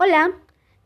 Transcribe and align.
Hola, 0.00 0.30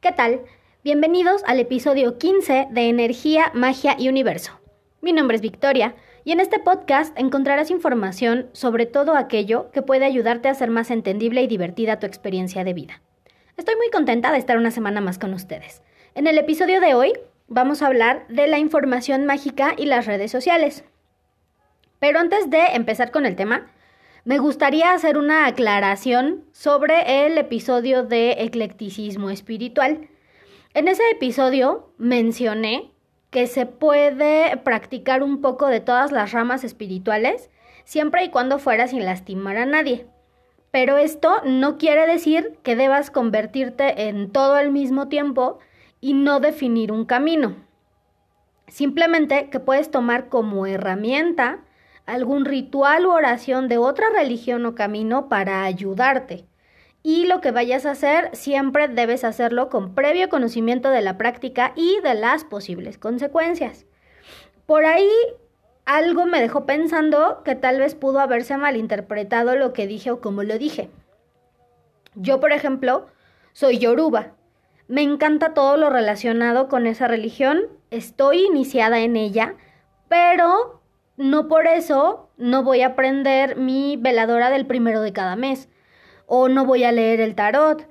¿qué 0.00 0.10
tal? 0.10 0.40
Bienvenidos 0.82 1.42
al 1.46 1.60
episodio 1.60 2.16
15 2.16 2.68
de 2.70 2.88
Energía, 2.88 3.50
Magia 3.52 3.94
y 3.98 4.08
Universo. 4.08 4.58
Mi 5.02 5.12
nombre 5.12 5.34
es 5.36 5.42
Victoria 5.42 5.94
y 6.24 6.32
en 6.32 6.40
este 6.40 6.58
podcast 6.58 7.14
encontrarás 7.18 7.70
información 7.70 8.48
sobre 8.52 8.86
todo 8.86 9.14
aquello 9.14 9.70
que 9.70 9.82
puede 9.82 10.06
ayudarte 10.06 10.48
a 10.48 10.52
hacer 10.52 10.70
más 10.70 10.90
entendible 10.90 11.42
y 11.42 11.46
divertida 11.46 11.98
tu 11.98 12.06
experiencia 12.06 12.64
de 12.64 12.72
vida. 12.72 13.02
Estoy 13.58 13.76
muy 13.76 13.90
contenta 13.90 14.32
de 14.32 14.38
estar 14.38 14.56
una 14.56 14.70
semana 14.70 15.02
más 15.02 15.18
con 15.18 15.34
ustedes. 15.34 15.82
En 16.14 16.26
el 16.26 16.38
episodio 16.38 16.80
de 16.80 16.94
hoy 16.94 17.12
vamos 17.48 17.82
a 17.82 17.88
hablar 17.88 18.26
de 18.28 18.46
la 18.46 18.58
información 18.60 19.26
mágica 19.26 19.74
y 19.76 19.84
las 19.84 20.06
redes 20.06 20.30
sociales. 20.30 20.84
Pero 21.98 22.18
antes 22.18 22.48
de 22.48 22.64
empezar 22.72 23.10
con 23.10 23.26
el 23.26 23.36
tema, 23.36 23.66
me 24.24 24.38
gustaría 24.38 24.92
hacer 24.92 25.18
una 25.18 25.46
aclaración 25.46 26.44
sobre 26.52 27.26
el 27.26 27.38
episodio 27.38 28.04
de 28.04 28.36
eclecticismo 28.38 29.30
espiritual. 29.30 30.08
En 30.74 30.86
ese 30.86 31.02
episodio 31.10 31.92
mencioné 31.98 32.92
que 33.30 33.48
se 33.48 33.66
puede 33.66 34.56
practicar 34.58 35.24
un 35.24 35.40
poco 35.40 35.66
de 35.66 35.80
todas 35.80 36.12
las 36.12 36.30
ramas 36.30 36.62
espirituales 36.62 37.50
siempre 37.84 38.22
y 38.24 38.30
cuando 38.30 38.60
fuera 38.60 38.86
sin 38.86 39.04
lastimar 39.04 39.56
a 39.56 39.66
nadie. 39.66 40.06
Pero 40.70 40.98
esto 40.98 41.42
no 41.44 41.76
quiere 41.76 42.06
decir 42.06 42.56
que 42.62 42.76
debas 42.76 43.10
convertirte 43.10 44.08
en 44.08 44.30
todo 44.30 44.54
al 44.54 44.70
mismo 44.70 45.08
tiempo 45.08 45.58
y 46.00 46.14
no 46.14 46.38
definir 46.38 46.92
un 46.92 47.06
camino. 47.06 47.56
Simplemente 48.68 49.50
que 49.50 49.58
puedes 49.58 49.90
tomar 49.90 50.28
como 50.28 50.64
herramienta 50.66 51.58
algún 52.06 52.44
ritual 52.44 53.06
u 53.06 53.10
oración 53.10 53.68
de 53.68 53.78
otra 53.78 54.06
religión 54.10 54.66
o 54.66 54.74
camino 54.74 55.28
para 55.28 55.64
ayudarte. 55.64 56.44
Y 57.02 57.26
lo 57.26 57.40
que 57.40 57.50
vayas 57.50 57.84
a 57.84 57.92
hacer, 57.92 58.30
siempre 58.32 58.88
debes 58.88 59.24
hacerlo 59.24 59.68
con 59.68 59.94
previo 59.94 60.28
conocimiento 60.28 60.90
de 60.90 61.02
la 61.02 61.18
práctica 61.18 61.72
y 61.74 62.00
de 62.02 62.14
las 62.14 62.44
posibles 62.44 62.98
consecuencias. 62.98 63.86
Por 64.66 64.86
ahí 64.86 65.10
algo 65.84 66.26
me 66.26 66.40
dejó 66.40 66.64
pensando 66.64 67.42
que 67.44 67.56
tal 67.56 67.80
vez 67.80 67.94
pudo 67.94 68.20
haberse 68.20 68.56
malinterpretado 68.56 69.56
lo 69.56 69.72
que 69.72 69.88
dije 69.88 70.12
o 70.12 70.20
como 70.20 70.44
lo 70.44 70.58
dije. 70.58 70.90
Yo, 72.14 72.40
por 72.40 72.52
ejemplo, 72.52 73.06
soy 73.52 73.78
yoruba. 73.78 74.32
Me 74.86 75.02
encanta 75.02 75.54
todo 75.54 75.76
lo 75.76 75.90
relacionado 75.90 76.68
con 76.68 76.86
esa 76.86 77.08
religión, 77.08 77.62
estoy 77.90 78.44
iniciada 78.44 79.00
en 79.00 79.16
ella, 79.16 79.54
pero 80.08 80.81
no 81.16 81.48
por 81.48 81.66
eso 81.66 82.30
no 82.36 82.62
voy 82.62 82.82
a 82.82 82.88
aprender 82.88 83.56
mi 83.56 83.96
veladora 83.96 84.50
del 84.50 84.66
primero 84.66 85.02
de 85.02 85.12
cada 85.12 85.36
mes, 85.36 85.68
o 86.26 86.48
no 86.48 86.64
voy 86.64 86.84
a 86.84 86.92
leer 86.92 87.20
el 87.20 87.34
tarot, 87.34 87.86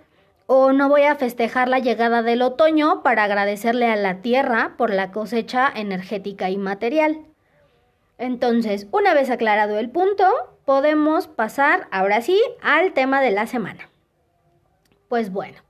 o 0.48 0.74
no 0.74 0.90
voy 0.90 1.04
a 1.04 1.16
festejar 1.16 1.70
la 1.70 1.80
llegada 1.80 2.24
del 2.24 2.42
otoño 2.42 3.04
para 3.04 3.24
agradecerle 3.24 3.88
a 3.88 3.96
la 3.96 4.22
tierra 4.22 4.76
por 4.78 4.92
la 4.92 5.12
cosecha 5.12 5.72
energética 5.74 6.50
y 6.50 6.58
material. 6.58 7.26
Entonces, 8.18 8.88
una 8.92 9.14
vez 9.14 9.30
aclarado 9.30 9.80
el 9.80 9.90
punto, 9.90 10.26
podemos 10.66 11.28
pasar 11.28 11.88
ahora 11.92 12.22
sí 12.22 12.40
al 12.62 12.94
tema 12.94 13.22
de 13.22 13.32
la 13.32 13.48
semana. 13.48 13.90
Pues 15.08 15.32
bueno, 15.32 15.62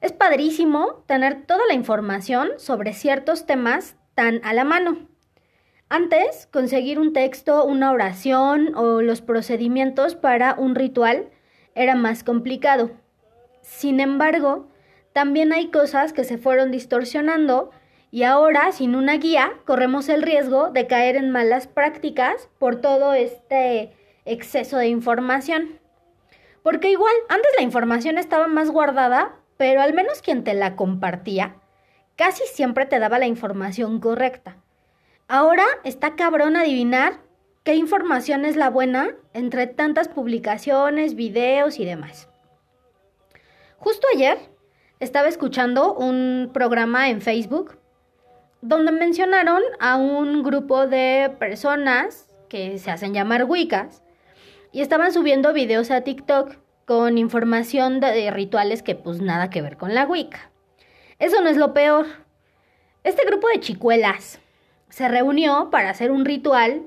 es 0.00 0.12
padrísimo 0.12 1.02
tener 1.06 1.44
toda 1.44 1.62
la 1.68 1.74
información 1.74 2.50
sobre 2.58 2.92
ciertos 2.92 3.46
temas 3.46 3.96
tan 4.14 4.40
a 4.44 4.52
la 4.52 4.64
mano. 4.64 5.08
Antes, 5.88 6.48
conseguir 6.50 6.98
un 6.98 7.12
texto, 7.12 7.64
una 7.64 7.92
oración 7.92 8.74
o 8.74 9.02
los 9.02 9.20
procedimientos 9.20 10.16
para 10.16 10.54
un 10.54 10.74
ritual 10.74 11.28
era 11.76 11.94
más 11.94 12.24
complicado. 12.24 12.90
Sin 13.62 14.00
embargo, 14.00 14.66
también 15.12 15.52
hay 15.52 15.68
cosas 15.70 16.12
que 16.12 16.24
se 16.24 16.38
fueron 16.38 16.72
distorsionando 16.72 17.70
y 18.10 18.24
ahora, 18.24 18.72
sin 18.72 18.96
una 18.96 19.16
guía, 19.18 19.52
corremos 19.64 20.08
el 20.08 20.22
riesgo 20.22 20.70
de 20.70 20.88
caer 20.88 21.14
en 21.14 21.30
malas 21.30 21.68
prácticas 21.68 22.48
por 22.58 22.80
todo 22.80 23.14
este 23.14 23.92
exceso 24.24 24.78
de 24.78 24.88
información. 24.88 25.78
Porque 26.64 26.90
igual, 26.90 27.14
antes 27.28 27.52
la 27.56 27.62
información 27.62 28.18
estaba 28.18 28.48
más 28.48 28.70
guardada, 28.70 29.36
pero 29.56 29.82
al 29.82 29.94
menos 29.94 30.20
quien 30.20 30.42
te 30.42 30.54
la 30.54 30.74
compartía, 30.74 31.56
casi 32.16 32.42
siempre 32.44 32.86
te 32.86 32.98
daba 32.98 33.20
la 33.20 33.26
información 33.26 34.00
correcta. 34.00 34.56
Ahora 35.28 35.64
está 35.82 36.14
cabrón 36.14 36.56
adivinar 36.56 37.20
qué 37.64 37.74
información 37.74 38.44
es 38.44 38.54
la 38.54 38.70
buena 38.70 39.16
entre 39.32 39.66
tantas 39.66 40.06
publicaciones, 40.06 41.16
videos 41.16 41.80
y 41.80 41.84
demás. 41.84 42.28
Justo 43.78 44.06
ayer 44.14 44.38
estaba 45.00 45.26
escuchando 45.26 45.94
un 45.94 46.50
programa 46.54 47.08
en 47.10 47.20
Facebook 47.20 47.76
donde 48.62 48.92
mencionaron 48.92 49.62
a 49.80 49.96
un 49.96 50.44
grupo 50.44 50.86
de 50.86 51.34
personas 51.40 52.28
que 52.48 52.78
se 52.78 52.92
hacen 52.92 53.12
llamar 53.12 53.44
Wiccas 53.44 54.04
y 54.70 54.80
estaban 54.80 55.12
subiendo 55.12 55.52
videos 55.52 55.90
a 55.90 56.02
TikTok 56.02 56.56
con 56.84 57.18
información 57.18 57.98
de 57.98 58.30
rituales 58.30 58.84
que 58.84 58.94
pues 58.94 59.20
nada 59.20 59.50
que 59.50 59.60
ver 59.60 59.76
con 59.76 59.92
la 59.92 60.06
Wicca. 60.06 60.52
Eso 61.18 61.40
no 61.42 61.48
es 61.48 61.56
lo 61.56 61.74
peor. 61.74 62.06
Este 63.02 63.26
grupo 63.26 63.48
de 63.48 63.58
chicuelas 63.58 64.40
se 64.88 65.08
reunió 65.08 65.70
para 65.70 65.90
hacer 65.90 66.10
un 66.10 66.24
ritual 66.24 66.82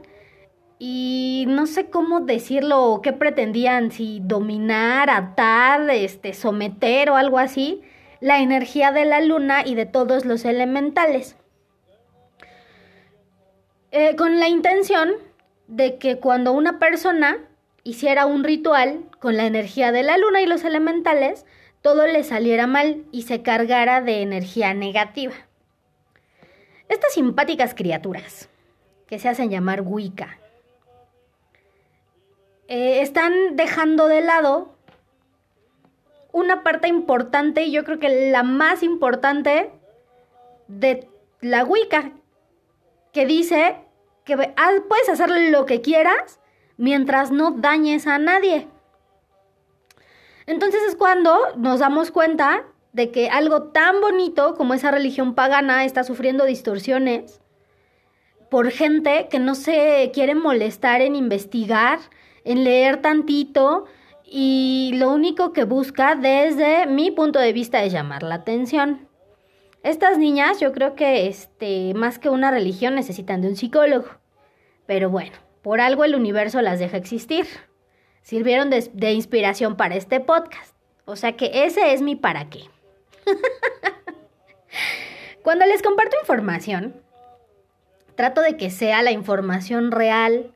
y 0.79 1.45
no 1.47 1.67
sé 1.67 1.89
cómo 1.89 2.21
decirlo 2.21 2.85
o 2.85 3.01
qué 3.01 3.11
pretendían, 3.11 3.91
si 3.91 4.21
dominar, 4.23 5.09
atar, 5.09 5.89
este, 5.89 6.33
someter 6.33 7.09
o 7.09 7.17
algo 7.17 7.37
así, 7.37 7.81
la 8.21 8.39
energía 8.39 8.91
de 8.91 9.05
la 9.05 9.21
luna 9.21 9.63
y 9.65 9.75
de 9.75 9.85
todos 9.85 10.25
los 10.25 10.45
elementales. 10.45 11.35
Eh, 13.91 14.15
con 14.15 14.39
la 14.39 14.47
intención 14.47 15.11
de 15.67 15.97
que 15.97 16.19
cuando 16.19 16.53
una 16.53 16.79
persona 16.79 17.37
hiciera 17.83 18.25
un 18.25 18.43
ritual 18.43 19.03
con 19.19 19.35
la 19.35 19.45
energía 19.45 19.91
de 19.91 20.03
la 20.03 20.17
luna 20.17 20.41
y 20.41 20.45
los 20.45 20.63
elementales, 20.63 21.45
todo 21.81 22.07
le 22.07 22.23
saliera 22.23 22.67
mal 22.67 23.03
y 23.11 23.23
se 23.23 23.41
cargara 23.41 24.01
de 24.01 24.21
energía 24.21 24.73
negativa. 24.73 25.33
Estas 26.89 27.13
simpáticas 27.13 27.75
criaturas, 27.75 28.49
que 29.07 29.19
se 29.19 29.29
hacen 29.29 29.51
llamar 29.51 29.81
Wicca, 29.81 30.39
eh, 32.67 33.01
están 33.01 33.55
dejando 33.55 34.07
de 34.07 34.21
lado 34.21 34.75
una 36.31 36.63
parte 36.63 36.87
importante, 36.87 37.63
y 37.63 37.71
yo 37.71 37.83
creo 37.83 37.99
que 37.99 38.31
la 38.31 38.43
más 38.43 38.83
importante 38.83 39.71
de 40.67 41.07
la 41.41 41.63
Wicca, 41.63 42.11
que 43.13 43.25
dice 43.25 43.77
que 44.25 44.35
puedes 44.35 45.09
hacer 45.09 45.29
lo 45.51 45.65
que 45.65 45.81
quieras 45.81 46.39
mientras 46.77 47.31
no 47.31 47.51
dañes 47.51 48.07
a 48.07 48.17
nadie. 48.17 48.67
Entonces 50.45 50.81
es 50.87 50.95
cuando 50.95 51.37
nos 51.55 51.79
damos 51.79 52.09
cuenta 52.09 52.65
de 52.93 53.11
que 53.11 53.29
algo 53.29 53.63
tan 53.63 54.01
bonito 54.01 54.55
como 54.55 54.73
esa 54.73 54.91
religión 54.91 55.35
pagana 55.35 55.85
está 55.85 56.03
sufriendo 56.03 56.45
distorsiones 56.45 57.39
por 58.49 58.71
gente 58.71 59.27
que 59.29 59.39
no 59.39 59.55
se 59.55 60.11
quiere 60.13 60.35
molestar 60.35 61.01
en 61.01 61.15
investigar, 61.15 61.99
en 62.43 62.63
leer 62.63 63.01
tantito 63.01 63.85
y 64.25 64.91
lo 64.95 65.11
único 65.11 65.53
que 65.53 65.63
busca 65.63 66.15
desde 66.15 66.87
mi 66.87 67.11
punto 67.11 67.39
de 67.39 67.53
vista 67.53 67.83
es 67.83 67.93
llamar 67.93 68.23
la 68.23 68.35
atención. 68.35 69.07
Estas 69.83 70.17
niñas 70.17 70.59
yo 70.59 70.73
creo 70.73 70.95
que 70.95 71.27
este, 71.27 71.93
más 71.93 72.19
que 72.19 72.29
una 72.29 72.51
religión 72.51 72.95
necesitan 72.95 73.41
de 73.41 73.49
un 73.49 73.55
psicólogo. 73.55 74.07
Pero 74.85 75.09
bueno, 75.09 75.31
por 75.61 75.79
algo 75.79 76.03
el 76.03 76.15
universo 76.15 76.61
las 76.61 76.79
deja 76.79 76.97
existir. 76.97 77.45
Sirvieron 78.21 78.69
de, 78.69 78.89
de 78.93 79.13
inspiración 79.13 79.77
para 79.77 79.95
este 79.95 80.19
podcast. 80.19 80.75
O 81.05 81.15
sea 81.15 81.37
que 81.37 81.65
ese 81.65 81.93
es 81.93 82.01
mi 82.01 82.15
para 82.15 82.49
qué. 82.49 82.65
Cuando 85.43 85.65
les 85.65 85.81
comparto 85.81 86.15
información, 86.21 87.01
trato 88.19 88.41
de 88.41 88.57
que 88.57 88.69
sea 88.69 89.01
la 89.01 89.11
información 89.11 89.91
real. 89.91 90.51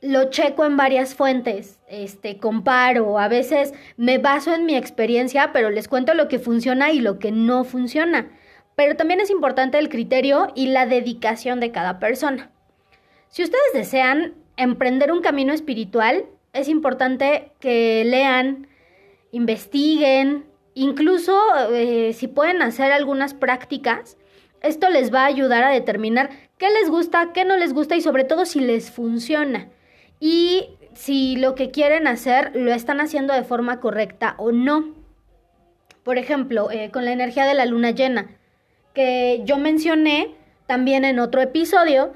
Lo 0.00 0.30
checo 0.30 0.64
en 0.64 0.76
varias 0.76 1.14
fuentes, 1.14 1.78
este, 1.86 2.38
comparo, 2.38 3.20
a 3.20 3.28
veces 3.28 3.72
me 3.96 4.18
baso 4.18 4.52
en 4.52 4.66
mi 4.66 4.74
experiencia, 4.74 5.52
pero 5.52 5.70
les 5.70 5.86
cuento 5.86 6.12
lo 6.14 6.26
que 6.26 6.40
funciona 6.40 6.90
y 6.90 6.98
lo 6.98 7.20
que 7.20 7.30
no 7.30 7.62
funciona. 7.62 8.32
Pero 8.74 8.96
también 8.96 9.20
es 9.20 9.30
importante 9.30 9.78
el 9.78 9.88
criterio 9.88 10.48
y 10.56 10.66
la 10.66 10.86
dedicación 10.86 11.60
de 11.60 11.70
cada 11.70 12.00
persona. 12.00 12.50
Si 13.28 13.44
ustedes 13.44 13.72
desean 13.72 14.34
emprender 14.56 15.12
un 15.12 15.22
camino 15.22 15.52
espiritual, 15.52 16.26
es 16.52 16.68
importante 16.68 17.52
que 17.60 18.02
lean, 18.04 18.66
investiguen, 19.30 20.45
Incluso 20.78 21.34
eh, 21.72 22.12
si 22.12 22.28
pueden 22.28 22.60
hacer 22.60 22.92
algunas 22.92 23.32
prácticas, 23.32 24.18
esto 24.60 24.90
les 24.90 25.12
va 25.12 25.22
a 25.22 25.26
ayudar 25.26 25.64
a 25.64 25.70
determinar 25.70 26.28
qué 26.58 26.68
les 26.68 26.90
gusta, 26.90 27.32
qué 27.32 27.46
no 27.46 27.56
les 27.56 27.72
gusta 27.72 27.96
y 27.96 28.02
sobre 28.02 28.24
todo 28.24 28.44
si 28.44 28.60
les 28.60 28.90
funciona. 28.90 29.70
Y 30.20 30.68
si 30.92 31.36
lo 31.36 31.54
que 31.54 31.70
quieren 31.70 32.06
hacer 32.06 32.54
lo 32.54 32.74
están 32.74 33.00
haciendo 33.00 33.32
de 33.32 33.42
forma 33.42 33.80
correcta 33.80 34.34
o 34.36 34.52
no. 34.52 34.94
Por 36.02 36.18
ejemplo, 36.18 36.70
eh, 36.70 36.90
con 36.90 37.06
la 37.06 37.12
energía 37.12 37.46
de 37.46 37.54
la 37.54 37.64
luna 37.64 37.92
llena, 37.92 38.36
que 38.92 39.40
yo 39.46 39.56
mencioné 39.56 40.34
también 40.66 41.06
en 41.06 41.20
otro 41.20 41.40
episodio, 41.40 42.12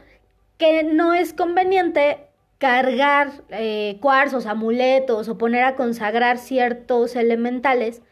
que 0.59 0.83
no 0.83 1.15
es 1.15 1.33
conveniente 1.33 2.27
cargar 2.59 3.31
eh, 3.49 3.97
cuarzos, 4.03 4.45
amuletos 4.45 5.31
o 5.31 5.39
poner 5.39 5.65
a 5.65 5.77
consagrar 5.77 6.37
ciertos 6.37 7.17
elementales 7.17 8.03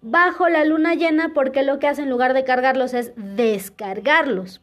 bajo 0.00 0.48
la 0.48 0.64
luna 0.64 0.94
llena 0.94 1.32
porque 1.34 1.62
lo 1.62 1.78
que 1.78 1.88
hace 1.88 2.02
en 2.02 2.10
lugar 2.10 2.34
de 2.34 2.44
cargarlos 2.44 2.94
es 2.94 3.12
descargarlos. 3.16 4.60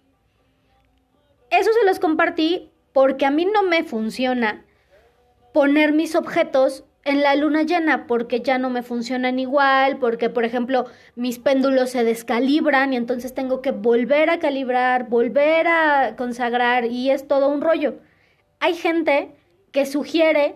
Eso 1.50 1.72
se 1.80 1.86
los 1.86 2.00
compartí 2.00 2.72
porque 2.94 3.26
a 3.26 3.32
mí 3.32 3.46
no 3.46 3.64
me 3.64 3.84
funciona 3.84 4.66
poner 5.54 5.94
mis 5.94 6.16
objetos 6.16 6.86
en 7.06 7.22
la 7.22 7.36
luna 7.36 7.62
llena 7.62 8.08
porque 8.08 8.42
ya 8.42 8.58
no 8.58 8.70
me 8.70 8.82
funcionan 8.82 9.38
igual, 9.38 10.00
porque 10.00 10.30
por 10.30 10.44
ejemplo 10.44 10.86
mis 11.16 11.38
péndulos 11.38 11.92
se 11.92 12.04
descalibran 12.04 12.94
y 12.94 12.98
entonces 12.98 13.34
tengo 13.34 13.62
que 13.62 13.72
volver 13.72 14.30
a 14.30 14.40
calibrar, 14.40 15.08
volver 15.08 15.68
a 15.68 16.16
consagrar 16.18 16.86
y 16.86 17.12
es 17.12 17.28
todo 17.28 17.48
un 17.48 17.62
rollo. 17.62 18.00
Hay 18.60 18.74
gente 18.74 19.36
que 19.72 19.86
sugiere 19.86 20.56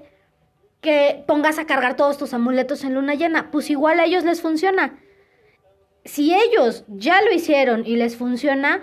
que 0.82 1.24
pongas 1.28 1.60
a 1.60 1.66
cargar 1.66 1.96
todos 1.96 2.18
tus 2.18 2.34
amuletos 2.34 2.84
en 2.84 2.96
luna 2.96 3.16
llena, 3.16 3.52
pues 3.52 3.70
igual 3.70 4.00
a 4.00 4.06
ellos 4.06 4.24
les 4.24 4.42
funciona. 4.42 5.00
Si 6.06 6.34
ellos 6.34 6.86
ya 6.88 7.22
lo 7.22 7.32
hicieron 7.34 7.86
y 7.86 7.98
les 7.98 8.16
funciona, 8.16 8.82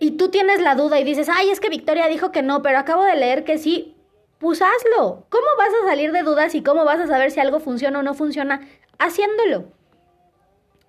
y 0.00 0.12
tú 0.12 0.30
tienes 0.30 0.60
la 0.60 0.74
duda 0.74 0.98
y 0.98 1.04
dices, 1.04 1.28
ay, 1.28 1.50
es 1.50 1.60
que 1.60 1.68
Victoria 1.68 2.08
dijo 2.08 2.32
que 2.32 2.42
no, 2.42 2.62
pero 2.62 2.78
acabo 2.78 3.04
de 3.04 3.16
leer 3.16 3.44
que 3.44 3.58
sí, 3.58 3.94
pues 4.38 4.62
hazlo. 4.62 5.26
¿Cómo 5.28 5.46
vas 5.58 5.68
a 5.82 5.88
salir 5.88 6.10
de 6.12 6.22
dudas 6.22 6.54
y 6.54 6.62
cómo 6.62 6.84
vas 6.84 6.98
a 6.98 7.06
saber 7.06 7.30
si 7.30 7.38
algo 7.38 7.60
funciona 7.60 7.98
o 7.98 8.02
no 8.02 8.14
funciona? 8.14 8.66
Haciéndolo. 8.98 9.66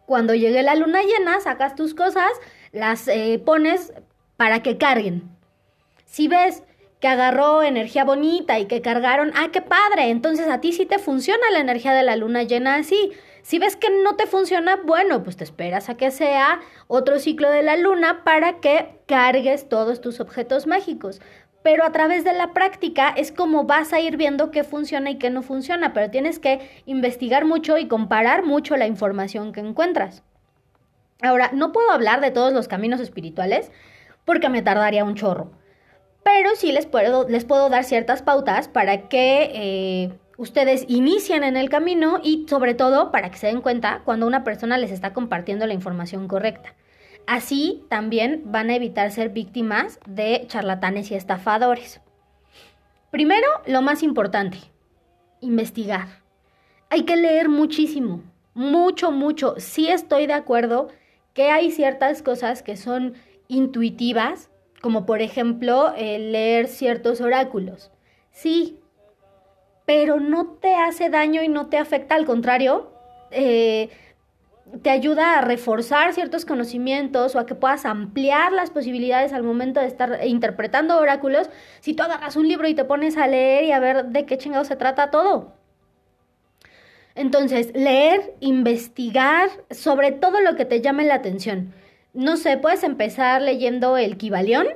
Cuando 0.06 0.34
llegue 0.34 0.64
la 0.64 0.76
luna 0.76 1.04
llena, 1.04 1.40
sacas 1.42 1.76
tus 1.76 1.94
cosas, 1.94 2.32
las 2.72 3.08
eh, 3.10 3.42
pones 3.46 3.94
para 4.38 4.64
que 4.64 4.78
carguen. 4.78 5.30
Si 6.06 6.28
ves 6.28 6.64
que 7.02 7.08
agarró 7.08 7.64
energía 7.64 8.06
bonita 8.06 8.60
y 8.60 8.68
que 8.68 8.82
cargaron, 8.82 9.32
ah, 9.36 9.50
qué 9.52 9.62
padre, 9.62 10.12
entonces 10.12 10.48
a 10.48 10.62
ti 10.62 10.72
sí 10.72 10.86
te 10.86 11.00
funciona 11.00 11.50
la 11.52 11.60
energía 11.60 11.94
de 11.94 12.04
la 12.04 12.16
luna 12.16 12.44
llena 12.44 12.76
así. 12.76 13.12
Si 13.42 13.58
ves 13.58 13.76
que 13.76 13.90
no 14.04 14.16
te 14.16 14.28
funciona, 14.28 14.80
bueno, 14.86 15.24
pues 15.24 15.36
te 15.36 15.44
esperas 15.44 15.90
a 15.90 15.98
que 15.98 16.12
sea 16.12 16.60
otro 16.88 17.18
ciclo 17.18 17.50
de 17.50 17.64
la 17.64 17.76
luna 17.76 18.24
para 18.24 18.60
que 18.60 19.00
cargues 19.08 19.68
todos 19.68 20.00
tus 20.00 20.20
objetos 20.20 20.68
mágicos. 20.68 21.22
Pero 21.64 21.84
a 21.84 21.92
través 21.92 22.24
de 22.24 22.34
la 22.34 22.54
práctica 22.54 23.10
es 23.10 23.32
como 23.32 23.64
vas 23.64 23.94
a 23.94 24.00
ir 24.00 24.16
viendo 24.16 24.52
qué 24.52 24.64
funciona 24.64 25.10
y 25.10 25.18
qué 25.18 25.32
no 25.32 25.42
funciona, 25.42 25.94
pero 25.94 26.12
tienes 26.12 26.38
que 26.38 26.60
investigar 26.86 27.46
mucho 27.46 27.80
y 27.80 27.88
comparar 27.88 28.46
mucho 28.46 28.78
la 28.78 28.86
información 28.86 29.54
que 29.54 29.60
encuentras. 29.60 30.24
Ahora, 31.24 31.50
no 31.52 31.72
puedo 31.72 31.90
hablar 31.90 32.22
de 32.22 32.30
todos 32.30 32.54
los 32.54 32.68
caminos 32.68 33.00
espirituales 33.00 33.72
porque 34.24 34.50
me 34.50 34.62
tardaría 34.62 35.04
un 35.04 35.16
chorro 35.16 35.52
pero 36.24 36.56
sí 36.56 36.72
les 36.72 36.86
puedo, 36.86 37.28
les 37.28 37.46
puedo 37.46 37.70
dar 37.70 37.84
ciertas 37.84 38.22
pautas 38.22 38.68
para 38.68 39.10
que 39.10 39.52
eh, 39.54 40.14
ustedes 40.38 40.86
inicien 40.88 41.44
en 41.44 41.58
el 41.58 41.70
camino 41.70 42.20
y 42.24 42.46
sobre 42.50 42.74
todo 42.74 43.12
para 43.12 43.32
que 43.32 43.38
se 43.38 43.48
den 43.48 43.62
cuenta 43.62 44.02
cuando 44.06 44.28
una 44.28 44.44
persona 44.44 44.78
les 44.78 44.92
está 44.92 45.14
compartiendo 45.14 45.66
la 45.66 45.74
información 45.74 46.28
correcta. 46.28 46.76
Así 47.28 47.84
también 47.90 48.42
van 48.46 48.70
a 48.70 48.76
evitar 48.76 49.12
ser 49.12 49.30
víctimas 49.30 50.00
de 50.08 50.46
charlatanes 50.48 51.12
y 51.12 51.16
estafadores. 51.16 52.02
Primero, 53.12 53.48
lo 53.66 53.82
más 53.82 54.04
importante, 54.04 54.58
investigar. 55.40 56.08
Hay 56.90 57.04
que 57.04 57.16
leer 57.16 57.50
muchísimo, 57.50 58.24
mucho, 58.54 59.12
mucho. 59.12 59.56
Sí 59.58 59.88
estoy 59.88 60.28
de 60.28 60.34
acuerdo 60.34 60.90
que 61.34 61.50
hay 61.50 61.72
ciertas 61.72 62.22
cosas 62.22 62.64
que 62.64 62.78
son 62.78 63.14
intuitivas, 63.48 64.50
como 64.82 65.06
por 65.06 65.22
ejemplo 65.22 65.94
leer 65.96 66.68
ciertos 66.68 67.22
oráculos. 67.22 67.92
Sí, 68.32 68.80
pero 69.86 70.20
no 70.20 70.58
te 70.62 70.76
hace 70.76 71.10
daño 71.10 71.44
y 71.44 71.48
no 71.48 71.68
te 71.68 71.78
afecta, 71.78 72.16
al 72.16 72.26
contrario, 72.26 72.92
eh, 73.32 73.90
te 74.82 74.90
ayuda 74.90 75.38
a 75.38 75.42
reforzar 75.42 76.14
ciertos 76.14 76.46
conocimientos 76.46 77.36
o 77.36 77.40
a 77.40 77.46
que 77.46 77.56
puedas 77.56 77.86
ampliar 77.86 78.54
las 78.54 78.70
posibilidades 78.70 79.34
al 79.34 79.44
momento 79.44 79.80
de 79.80 79.88
estar 79.88 80.22
interpretando 80.26 80.98
oráculos 80.98 81.50
si 81.82 81.94
tú 81.94 82.04
agarras 82.04 82.36
un 82.36 82.48
libro 82.48 82.68
y 82.68 82.74
te 82.74 82.86
pones 82.86 83.18
a 83.18 83.28
leer 83.28 83.66
y 83.66 83.72
a 83.72 83.80
ver 83.80 84.06
de 84.06 84.26
qué 84.26 84.38
chingado 84.38 84.64
se 84.64 84.76
trata 84.76 85.12
todo. 85.12 85.54
Entonces, 87.14 87.74
leer, 87.76 88.36
investigar 88.40 89.50
sobre 89.70 90.14
todo 90.14 90.40
lo 90.40 90.56
que 90.56 90.64
te 90.64 90.80
llame 90.80 91.04
la 91.04 91.16
atención 91.16 91.74
no 92.14 92.38
sé, 92.38 92.58
puedes 92.58 92.84
empezar 92.84 93.42
leyendo 93.42 93.98
el 93.98 94.18
Kibalión 94.18 94.68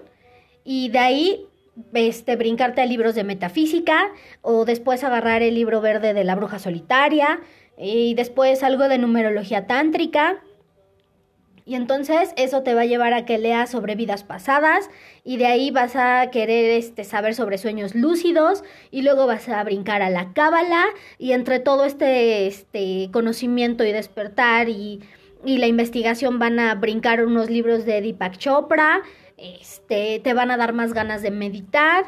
y 0.64 0.90
de 0.90 1.00
ahí 1.00 1.48
este, 1.94 2.36
brincarte 2.36 2.82
a 2.82 2.86
libros 2.86 3.16
de 3.16 3.24
metafísica 3.24 4.12
o 4.42 4.66
después 4.66 5.04
agarrar 5.04 5.42
el 5.42 5.56
libro 5.56 5.82
verde 5.82 6.14
de 6.14 6.24
la 6.24 6.36
bruja 6.36 6.60
solitaria 6.60 7.42
y 7.78 8.14
después 8.14 8.64
algo 8.64 8.88
de 8.88 8.98
numerología 8.98 9.68
tántrica. 9.68 10.42
Y 11.68 11.74
entonces 11.74 12.32
eso 12.38 12.62
te 12.62 12.76
va 12.76 12.82
a 12.82 12.86
llevar 12.86 13.14
a 13.14 13.26
que 13.26 13.40
leas 13.40 13.72
sobre 13.72 13.96
vidas 13.96 14.24
pasadas 14.24 14.88
y 15.24 15.38
de 15.38 15.48
ahí 15.48 15.72
vas 15.72 15.96
a 15.96 16.30
querer 16.32 16.72
este, 16.72 17.04
saber 17.04 17.34
sobre 17.34 17.58
sueños 17.58 17.96
lúcidos 17.96 18.64
y 18.92 19.02
luego 19.02 19.26
vas 19.26 19.50
a 19.50 19.64
brincar 19.64 20.04
a 20.04 20.12
la 20.12 20.32
cábala 20.34 20.86
y 21.18 21.32
entre 21.32 21.60
todo 21.60 21.86
este, 21.86 22.46
este 22.46 23.10
conocimiento 23.12 23.84
y 23.84 23.92
despertar 23.92 24.70
y 24.70 25.02
y 25.44 25.58
la 25.58 25.68
investigación 25.68 26.40
van 26.40 26.60
a 26.60 26.76
brincar 26.76 27.26
unos 27.26 27.50
libros 27.50 27.86
de 27.86 28.02
Deepak 28.02 28.38
Chopra, 28.38 29.02
este, 29.38 30.20
te 30.20 30.34
van 30.34 30.52
a 30.52 30.58
dar 30.58 30.74
más 30.74 30.94
ganas 30.94 31.22
de 31.22 31.32
meditar. 31.32 32.06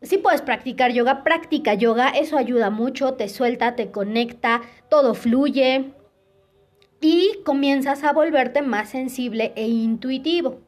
Si 0.00 0.18
puedes 0.18 0.42
practicar 0.42 0.92
yoga, 0.92 1.22
practica 1.22 1.74
yoga, 1.74 2.08
eso 2.08 2.38
ayuda 2.38 2.70
mucho, 2.70 3.14
te 3.14 3.28
suelta, 3.28 3.76
te 3.76 3.90
conecta, 3.90 4.62
todo 4.88 5.14
fluye 5.14 5.92
y 7.00 7.40
comienzas 7.44 8.04
a 8.04 8.12
volverte 8.12 8.62
más 8.62 8.90
sensible 8.90 9.52
e 9.56 9.68
intuitivo. 9.68 10.60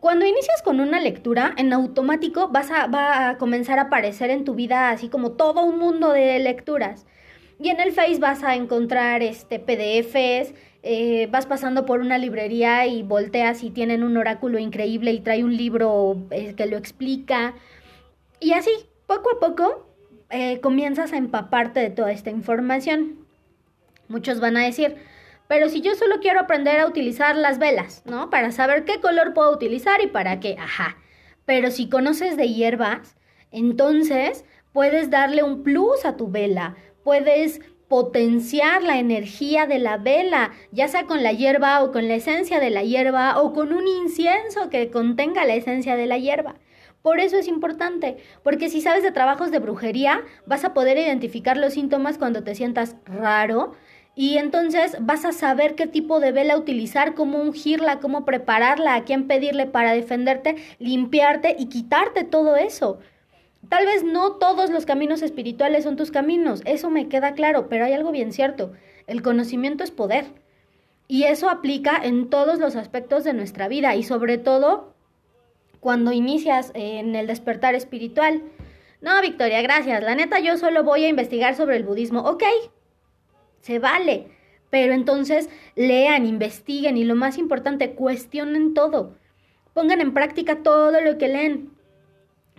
Cuando 0.00 0.24
inicias 0.24 0.62
con 0.62 0.80
una 0.80 1.00
lectura, 1.00 1.54
en 1.56 1.72
automático 1.72 2.48
vas 2.48 2.70
a, 2.70 2.86
va 2.86 3.30
a 3.30 3.38
comenzar 3.38 3.78
a 3.78 3.82
aparecer 3.82 4.30
en 4.30 4.44
tu 4.44 4.54
vida 4.54 4.90
así 4.90 5.08
como 5.08 5.32
todo 5.32 5.64
un 5.64 5.78
mundo 5.78 6.12
de 6.12 6.38
lecturas. 6.38 7.06
Y 7.58 7.70
en 7.70 7.80
el 7.80 7.92
Face 7.92 8.18
vas 8.18 8.44
a 8.44 8.54
encontrar 8.54 9.22
este, 9.22 9.58
PDFs, 9.58 10.54
eh, 10.88 11.26
vas 11.32 11.46
pasando 11.46 11.84
por 11.84 11.98
una 11.98 12.16
librería 12.16 12.86
y 12.86 13.02
volteas 13.02 13.64
y 13.64 13.70
tienen 13.70 14.04
un 14.04 14.16
oráculo 14.16 14.60
increíble 14.60 15.10
y 15.10 15.18
trae 15.18 15.42
un 15.42 15.56
libro 15.56 16.16
eh, 16.30 16.54
que 16.54 16.66
lo 16.66 16.76
explica. 16.76 17.54
Y 18.38 18.52
así, 18.52 18.70
poco 19.08 19.30
a 19.34 19.40
poco, 19.40 19.90
eh, 20.30 20.60
comienzas 20.60 21.12
a 21.12 21.16
empaparte 21.16 21.80
de 21.80 21.90
toda 21.90 22.12
esta 22.12 22.30
información. 22.30 23.26
Muchos 24.06 24.38
van 24.38 24.56
a 24.56 24.64
decir, 24.64 24.94
pero 25.48 25.68
si 25.68 25.80
yo 25.80 25.96
solo 25.96 26.20
quiero 26.20 26.38
aprender 26.38 26.78
a 26.78 26.86
utilizar 26.86 27.34
las 27.34 27.58
velas, 27.58 28.04
¿no? 28.06 28.30
Para 28.30 28.52
saber 28.52 28.84
qué 28.84 29.00
color 29.00 29.34
puedo 29.34 29.52
utilizar 29.52 30.00
y 30.00 30.06
para 30.06 30.38
qué, 30.38 30.56
ajá. 30.56 30.98
Pero 31.46 31.72
si 31.72 31.88
conoces 31.88 32.36
de 32.36 32.52
hierbas, 32.52 33.16
entonces 33.50 34.44
puedes 34.72 35.10
darle 35.10 35.42
un 35.42 35.64
plus 35.64 36.04
a 36.04 36.16
tu 36.16 36.30
vela, 36.30 36.76
puedes 37.02 37.60
potenciar 37.88 38.82
la 38.82 38.98
energía 38.98 39.66
de 39.66 39.78
la 39.78 39.96
vela, 39.96 40.52
ya 40.72 40.88
sea 40.88 41.04
con 41.04 41.22
la 41.22 41.32
hierba 41.32 41.82
o 41.82 41.92
con 41.92 42.08
la 42.08 42.14
esencia 42.14 42.60
de 42.60 42.70
la 42.70 42.82
hierba 42.82 43.40
o 43.40 43.52
con 43.52 43.72
un 43.72 43.86
incienso 43.86 44.70
que 44.70 44.90
contenga 44.90 45.44
la 45.44 45.54
esencia 45.54 45.96
de 45.96 46.06
la 46.06 46.18
hierba. 46.18 46.56
Por 47.02 47.20
eso 47.20 47.38
es 47.38 47.46
importante, 47.46 48.16
porque 48.42 48.68
si 48.68 48.80
sabes 48.80 49.04
de 49.04 49.12
trabajos 49.12 49.52
de 49.52 49.60
brujería, 49.60 50.24
vas 50.44 50.64
a 50.64 50.74
poder 50.74 50.98
identificar 50.98 51.56
los 51.56 51.74
síntomas 51.74 52.18
cuando 52.18 52.42
te 52.42 52.56
sientas 52.56 52.96
raro 53.04 53.74
y 54.16 54.38
entonces 54.38 54.96
vas 54.98 55.24
a 55.24 55.32
saber 55.32 55.76
qué 55.76 55.86
tipo 55.86 56.18
de 56.18 56.32
vela 56.32 56.56
utilizar, 56.56 57.14
cómo 57.14 57.38
ungirla, 57.38 58.00
cómo 58.00 58.24
prepararla, 58.24 58.96
a 58.96 59.04
quién 59.04 59.28
pedirle 59.28 59.66
para 59.66 59.92
defenderte, 59.92 60.56
limpiarte 60.78 61.54
y 61.56 61.66
quitarte 61.66 62.24
todo 62.24 62.56
eso. 62.56 62.98
Tal 63.68 63.86
vez 63.86 64.04
no 64.04 64.32
todos 64.32 64.70
los 64.70 64.86
caminos 64.86 65.22
espirituales 65.22 65.84
son 65.84 65.96
tus 65.96 66.10
caminos, 66.10 66.62
eso 66.66 66.90
me 66.90 67.08
queda 67.08 67.34
claro, 67.34 67.68
pero 67.68 67.84
hay 67.84 67.92
algo 67.92 68.12
bien 68.12 68.32
cierto, 68.32 68.72
el 69.06 69.22
conocimiento 69.22 69.82
es 69.82 69.90
poder. 69.90 70.26
Y 71.08 71.24
eso 71.24 71.48
aplica 71.48 71.96
en 72.02 72.30
todos 72.30 72.58
los 72.58 72.74
aspectos 72.74 73.22
de 73.24 73.32
nuestra 73.32 73.68
vida 73.68 73.94
y 73.94 74.02
sobre 74.02 74.38
todo 74.38 74.94
cuando 75.78 76.12
inicias 76.12 76.72
en 76.74 77.14
el 77.14 77.28
despertar 77.28 77.76
espiritual. 77.76 78.42
No, 79.00 79.20
Victoria, 79.22 79.62
gracias. 79.62 80.02
La 80.02 80.16
neta, 80.16 80.40
yo 80.40 80.56
solo 80.56 80.82
voy 80.82 81.04
a 81.04 81.08
investigar 81.08 81.54
sobre 81.54 81.76
el 81.76 81.84
budismo. 81.84 82.22
Ok, 82.22 82.42
se 83.60 83.78
vale. 83.78 84.28
Pero 84.70 84.94
entonces 84.94 85.48
lean, 85.76 86.26
investiguen 86.26 86.96
y 86.96 87.04
lo 87.04 87.14
más 87.14 87.38
importante, 87.38 87.94
cuestionen 87.94 88.74
todo. 88.74 89.14
Pongan 89.74 90.00
en 90.00 90.12
práctica 90.12 90.62
todo 90.64 91.00
lo 91.00 91.18
que 91.18 91.28
leen 91.28 91.75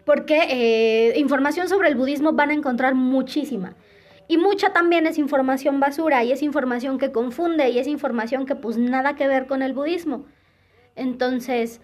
porque 0.07 0.39
eh, 0.49 1.19
información 1.19 1.67
sobre 1.67 1.89
el 1.89 1.95
budismo 1.95 2.31
van 2.31 2.49
a 2.49 2.53
encontrar 2.53 2.95
muchísima. 2.95 3.75
Y 4.29 4.37
mucha 4.37 4.71
también 4.71 5.05
es 5.05 5.17
información 5.17 5.81
basura 5.81 6.23
y 6.23 6.31
es 6.31 6.41
información 6.41 6.97
que 6.97 7.11
confunde 7.11 7.67
y 7.69 7.77
es 7.77 7.87
información 7.87 8.45
que 8.45 8.55
pues 8.55 8.77
nada 8.77 9.17
que 9.17 9.27
ver 9.27 9.47
con 9.47 9.61
el 9.61 9.73
budismo. 9.73 10.25
Entonces, 10.95 11.81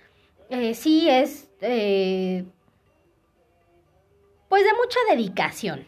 eh, 0.49 0.73
sí 0.73 1.09
es 1.09 1.49
eh, 1.59 2.45
pues 4.47 4.63
de 4.63 4.71
mucha 4.71 4.99
dedicación. 5.09 5.85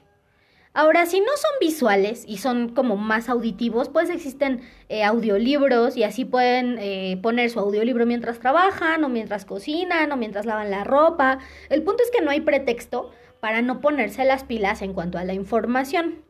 Ahora, 0.77 1.05
si 1.05 1.22
no 1.22 1.32
son 1.38 1.51
visuales 1.62 2.25
y 2.27 2.38
son 2.38 2.67
como 2.67 2.98
más 2.98 3.29
auditivos, 3.29 3.88
pues 3.88 4.10
existen 4.10 4.60
eh, 4.89 5.05
audiolibros 5.05 5.96
y 5.96 6.03
así 6.03 6.25
pueden 6.25 6.77
eh, 6.79 7.17
poner 7.24 7.50
su 7.50 7.62
audiolibro 7.62 8.05
mientras 8.05 8.39
trabajan 8.39 9.01
o 9.05 9.08
mientras 9.08 9.46
cocinan 9.46 10.12
o 10.12 10.17
mientras 10.17 10.46
lavan 10.46 10.70
la 10.70 10.84
ropa. 10.84 11.39
El 11.70 11.82
punto 11.84 12.03
es 12.03 12.12
que 12.12 12.22
no 12.22 12.29
hay 12.29 12.41
pretexto 12.41 13.10
para 13.39 13.62
no 13.62 13.79
ponerse 13.79 14.25
las 14.25 14.44
pilas 14.44 14.82
en 14.82 14.94
cuanto 14.94 15.17
a 15.17 15.24
la 15.24 15.34
información. 15.34 16.25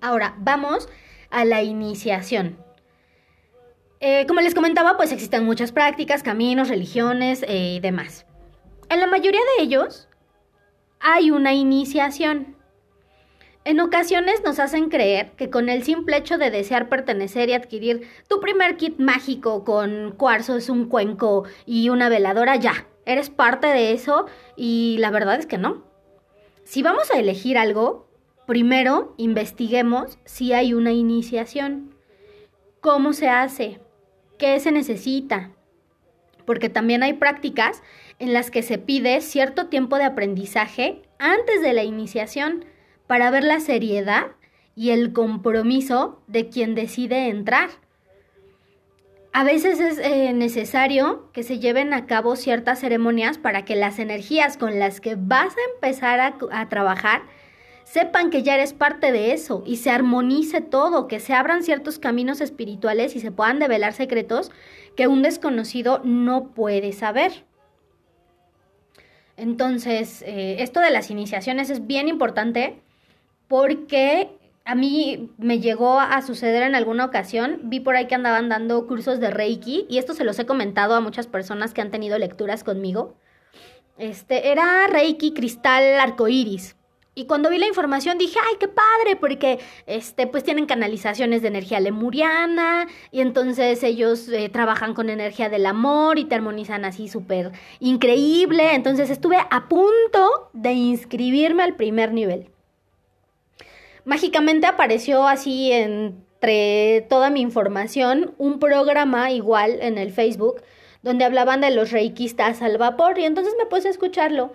Ahora, 0.00 0.34
vamos 0.38 0.88
a 1.30 1.44
la 1.44 1.62
iniciación. 1.62 2.58
Eh, 4.00 4.26
como 4.26 4.40
les 4.40 4.56
comentaba, 4.56 4.96
pues 4.96 5.12
existen 5.12 5.44
muchas 5.44 5.70
prácticas, 5.70 6.24
caminos, 6.24 6.68
religiones 6.68 7.44
y 7.48 7.78
demás. 7.78 8.26
En 8.88 8.98
la 8.98 9.06
mayoría 9.06 9.42
de 9.56 9.62
ellos 9.62 10.08
hay 10.98 11.30
una 11.30 11.54
iniciación. 11.54 12.56
En 13.64 13.78
ocasiones 13.80 14.42
nos 14.42 14.58
hacen 14.58 14.88
creer 14.88 15.32
que 15.32 15.50
con 15.50 15.68
el 15.68 15.82
simple 15.84 16.16
hecho 16.16 16.38
de 16.38 16.50
desear 16.50 16.88
pertenecer 16.88 17.50
y 17.50 17.52
adquirir 17.52 18.08
tu 18.26 18.40
primer 18.40 18.78
kit 18.78 18.98
mágico 18.98 19.64
con 19.64 20.12
cuarzos, 20.16 20.70
un 20.70 20.86
cuenco 20.86 21.44
y 21.66 21.90
una 21.90 22.08
veladora, 22.08 22.56
ya, 22.56 22.86
eres 23.04 23.28
parte 23.28 23.66
de 23.66 23.92
eso 23.92 24.26
y 24.56 24.96
la 24.98 25.10
verdad 25.10 25.38
es 25.38 25.46
que 25.46 25.58
no. 25.58 25.84
Si 26.64 26.82
vamos 26.82 27.10
a 27.10 27.18
elegir 27.18 27.58
algo, 27.58 28.08
primero 28.46 29.14
investiguemos 29.18 30.18
si 30.24 30.54
hay 30.54 30.72
una 30.72 30.92
iniciación, 30.92 31.94
cómo 32.80 33.12
se 33.12 33.28
hace, 33.28 33.78
qué 34.38 34.58
se 34.58 34.72
necesita, 34.72 35.50
porque 36.46 36.70
también 36.70 37.02
hay 37.02 37.12
prácticas 37.12 37.82
en 38.18 38.32
las 38.32 38.50
que 38.50 38.62
se 38.62 38.78
pide 38.78 39.20
cierto 39.20 39.66
tiempo 39.66 39.98
de 39.98 40.04
aprendizaje 40.04 41.02
antes 41.18 41.60
de 41.60 41.74
la 41.74 41.84
iniciación 41.84 42.64
para 43.10 43.32
ver 43.32 43.42
la 43.42 43.58
seriedad 43.58 44.28
y 44.76 44.90
el 44.90 45.12
compromiso 45.12 46.22
de 46.28 46.48
quien 46.48 46.76
decide 46.76 47.26
entrar. 47.26 47.68
A 49.32 49.42
veces 49.42 49.80
es 49.80 49.98
eh, 49.98 50.32
necesario 50.32 51.28
que 51.32 51.42
se 51.42 51.58
lleven 51.58 51.92
a 51.92 52.06
cabo 52.06 52.36
ciertas 52.36 52.78
ceremonias 52.78 53.36
para 53.36 53.64
que 53.64 53.74
las 53.74 53.98
energías 53.98 54.56
con 54.56 54.78
las 54.78 55.00
que 55.00 55.16
vas 55.18 55.56
a 55.56 55.74
empezar 55.74 56.20
a, 56.20 56.68
trabajar 56.68 57.22
sepan 57.82 58.30
que 58.30 58.44
ya 58.44 58.54
eres 58.54 58.74
parte 58.74 59.10
de 59.10 59.32
eso 59.32 59.64
y 59.66 59.78
se 59.78 59.90
armonice 59.90 60.60
todo, 60.60 61.08
que 61.08 61.18
se 61.18 61.34
abran 61.34 61.64
ciertos 61.64 61.98
caminos 61.98 62.40
espirituales 62.40 63.16
y 63.16 63.20
se 63.20 63.32
puedan 63.32 63.58
develar 63.58 63.92
secretos 63.92 64.52
que 64.94 65.08
un 65.08 65.22
desconocido 65.22 66.00
no 66.04 66.52
puede 66.54 66.92
saber. 66.92 67.44
Entonces, 69.36 70.22
eh, 70.22 70.58
esto 70.60 70.78
de 70.78 70.92
las 70.92 71.10
iniciaciones 71.10 71.70
es 71.70 71.88
bien 71.88 72.06
importante 72.06 72.80
porque 73.50 74.30
a 74.64 74.76
mí 74.76 75.32
me 75.36 75.58
llegó 75.58 75.98
a 75.98 76.22
suceder 76.22 76.62
en 76.62 76.76
alguna 76.76 77.04
ocasión, 77.04 77.58
vi 77.64 77.80
por 77.80 77.96
ahí 77.96 78.06
que 78.06 78.14
andaban 78.14 78.48
dando 78.48 78.86
cursos 78.86 79.18
de 79.18 79.32
Reiki 79.32 79.86
y 79.88 79.98
esto 79.98 80.14
se 80.14 80.22
los 80.22 80.38
he 80.38 80.46
comentado 80.46 80.94
a 80.94 81.00
muchas 81.00 81.26
personas 81.26 81.74
que 81.74 81.80
han 81.80 81.90
tenido 81.90 82.16
lecturas 82.16 82.62
conmigo. 82.62 83.16
Este 83.98 84.52
era 84.52 84.86
Reiki 84.86 85.34
cristal 85.34 85.98
arcoíris. 85.98 86.76
Y 87.16 87.24
cuando 87.24 87.50
vi 87.50 87.58
la 87.58 87.66
información 87.66 88.18
dije, 88.18 88.38
ay, 88.38 88.54
qué 88.60 88.68
padre, 88.68 89.16
porque 89.18 89.58
este, 89.86 90.28
pues 90.28 90.44
tienen 90.44 90.66
canalizaciones 90.66 91.42
de 91.42 91.48
energía 91.48 91.80
lemuriana 91.80 92.86
y 93.10 93.20
entonces 93.20 93.82
ellos 93.82 94.28
eh, 94.28 94.48
trabajan 94.48 94.94
con 94.94 95.10
energía 95.10 95.48
del 95.48 95.66
amor 95.66 96.20
y 96.20 96.24
te 96.24 96.36
armonizan 96.36 96.84
así 96.84 97.08
súper 97.08 97.50
increíble. 97.80 98.76
Entonces 98.76 99.10
estuve 99.10 99.38
a 99.50 99.68
punto 99.68 100.50
de 100.52 100.70
inscribirme 100.70 101.64
al 101.64 101.74
primer 101.74 102.12
nivel 102.12 102.48
mágicamente 104.04 104.66
apareció 104.66 105.26
así 105.26 105.72
entre 105.72 107.06
toda 107.08 107.30
mi 107.30 107.40
información 107.40 108.34
un 108.38 108.58
programa 108.58 109.30
igual 109.30 109.78
en 109.80 109.98
el 109.98 110.12
Facebook 110.12 110.62
donde 111.02 111.24
hablaban 111.24 111.60
de 111.60 111.70
los 111.70 111.90
reikistas 111.90 112.62
al 112.62 112.78
vapor 112.78 113.18
y 113.18 113.24
entonces 113.24 113.54
me 113.58 113.66
puse 113.66 113.88
a 113.88 113.90
escucharlo. 113.90 114.52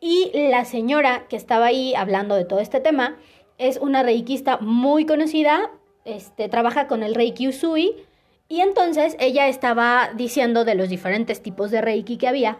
Y 0.00 0.30
la 0.34 0.64
señora 0.64 1.26
que 1.28 1.36
estaba 1.36 1.66
ahí 1.66 1.94
hablando 1.94 2.34
de 2.34 2.44
todo 2.44 2.60
este 2.60 2.80
tema 2.80 3.16
es 3.58 3.78
una 3.78 4.02
reikista 4.02 4.58
muy 4.58 5.06
conocida, 5.06 5.70
este, 6.04 6.48
trabaja 6.48 6.86
con 6.86 7.02
el 7.02 7.14
Reiki 7.14 7.48
Usui 7.48 8.04
y 8.48 8.60
entonces 8.60 9.16
ella 9.18 9.48
estaba 9.48 10.10
diciendo 10.14 10.64
de 10.64 10.74
los 10.74 10.88
diferentes 10.88 11.42
tipos 11.42 11.70
de 11.70 11.80
Reiki 11.80 12.18
que 12.18 12.28
había. 12.28 12.58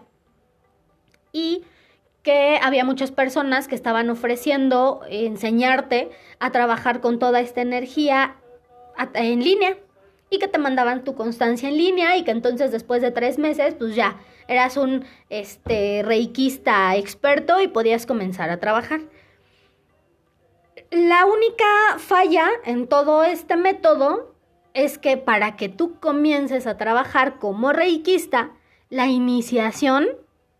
Y 1.32 1.62
que 2.26 2.58
había 2.60 2.84
muchas 2.84 3.12
personas 3.12 3.68
que 3.68 3.76
estaban 3.76 4.10
ofreciendo 4.10 5.00
enseñarte 5.08 6.10
a 6.40 6.50
trabajar 6.50 7.00
con 7.00 7.20
toda 7.20 7.38
esta 7.38 7.60
energía 7.60 8.34
en 9.14 9.44
línea 9.44 9.78
y 10.28 10.40
que 10.40 10.48
te 10.48 10.58
mandaban 10.58 11.04
tu 11.04 11.14
constancia 11.14 11.68
en 11.68 11.76
línea 11.76 12.16
y 12.16 12.24
que 12.24 12.32
entonces 12.32 12.72
después 12.72 13.00
de 13.00 13.12
tres 13.12 13.38
meses 13.38 13.76
pues 13.76 13.94
ya 13.94 14.16
eras 14.48 14.76
un 14.76 15.04
este 15.30 16.02
reikista 16.04 16.96
experto 16.96 17.60
y 17.60 17.68
podías 17.68 18.06
comenzar 18.06 18.50
a 18.50 18.58
trabajar. 18.58 19.02
La 20.90 21.26
única 21.26 21.98
falla 21.98 22.48
en 22.64 22.88
todo 22.88 23.22
este 23.22 23.56
método 23.56 24.34
es 24.74 24.98
que 24.98 25.16
para 25.16 25.54
que 25.54 25.68
tú 25.68 26.00
comiences 26.00 26.66
a 26.66 26.76
trabajar 26.76 27.38
como 27.38 27.72
reikista, 27.72 28.50
la 28.90 29.06
iniciación 29.06 30.08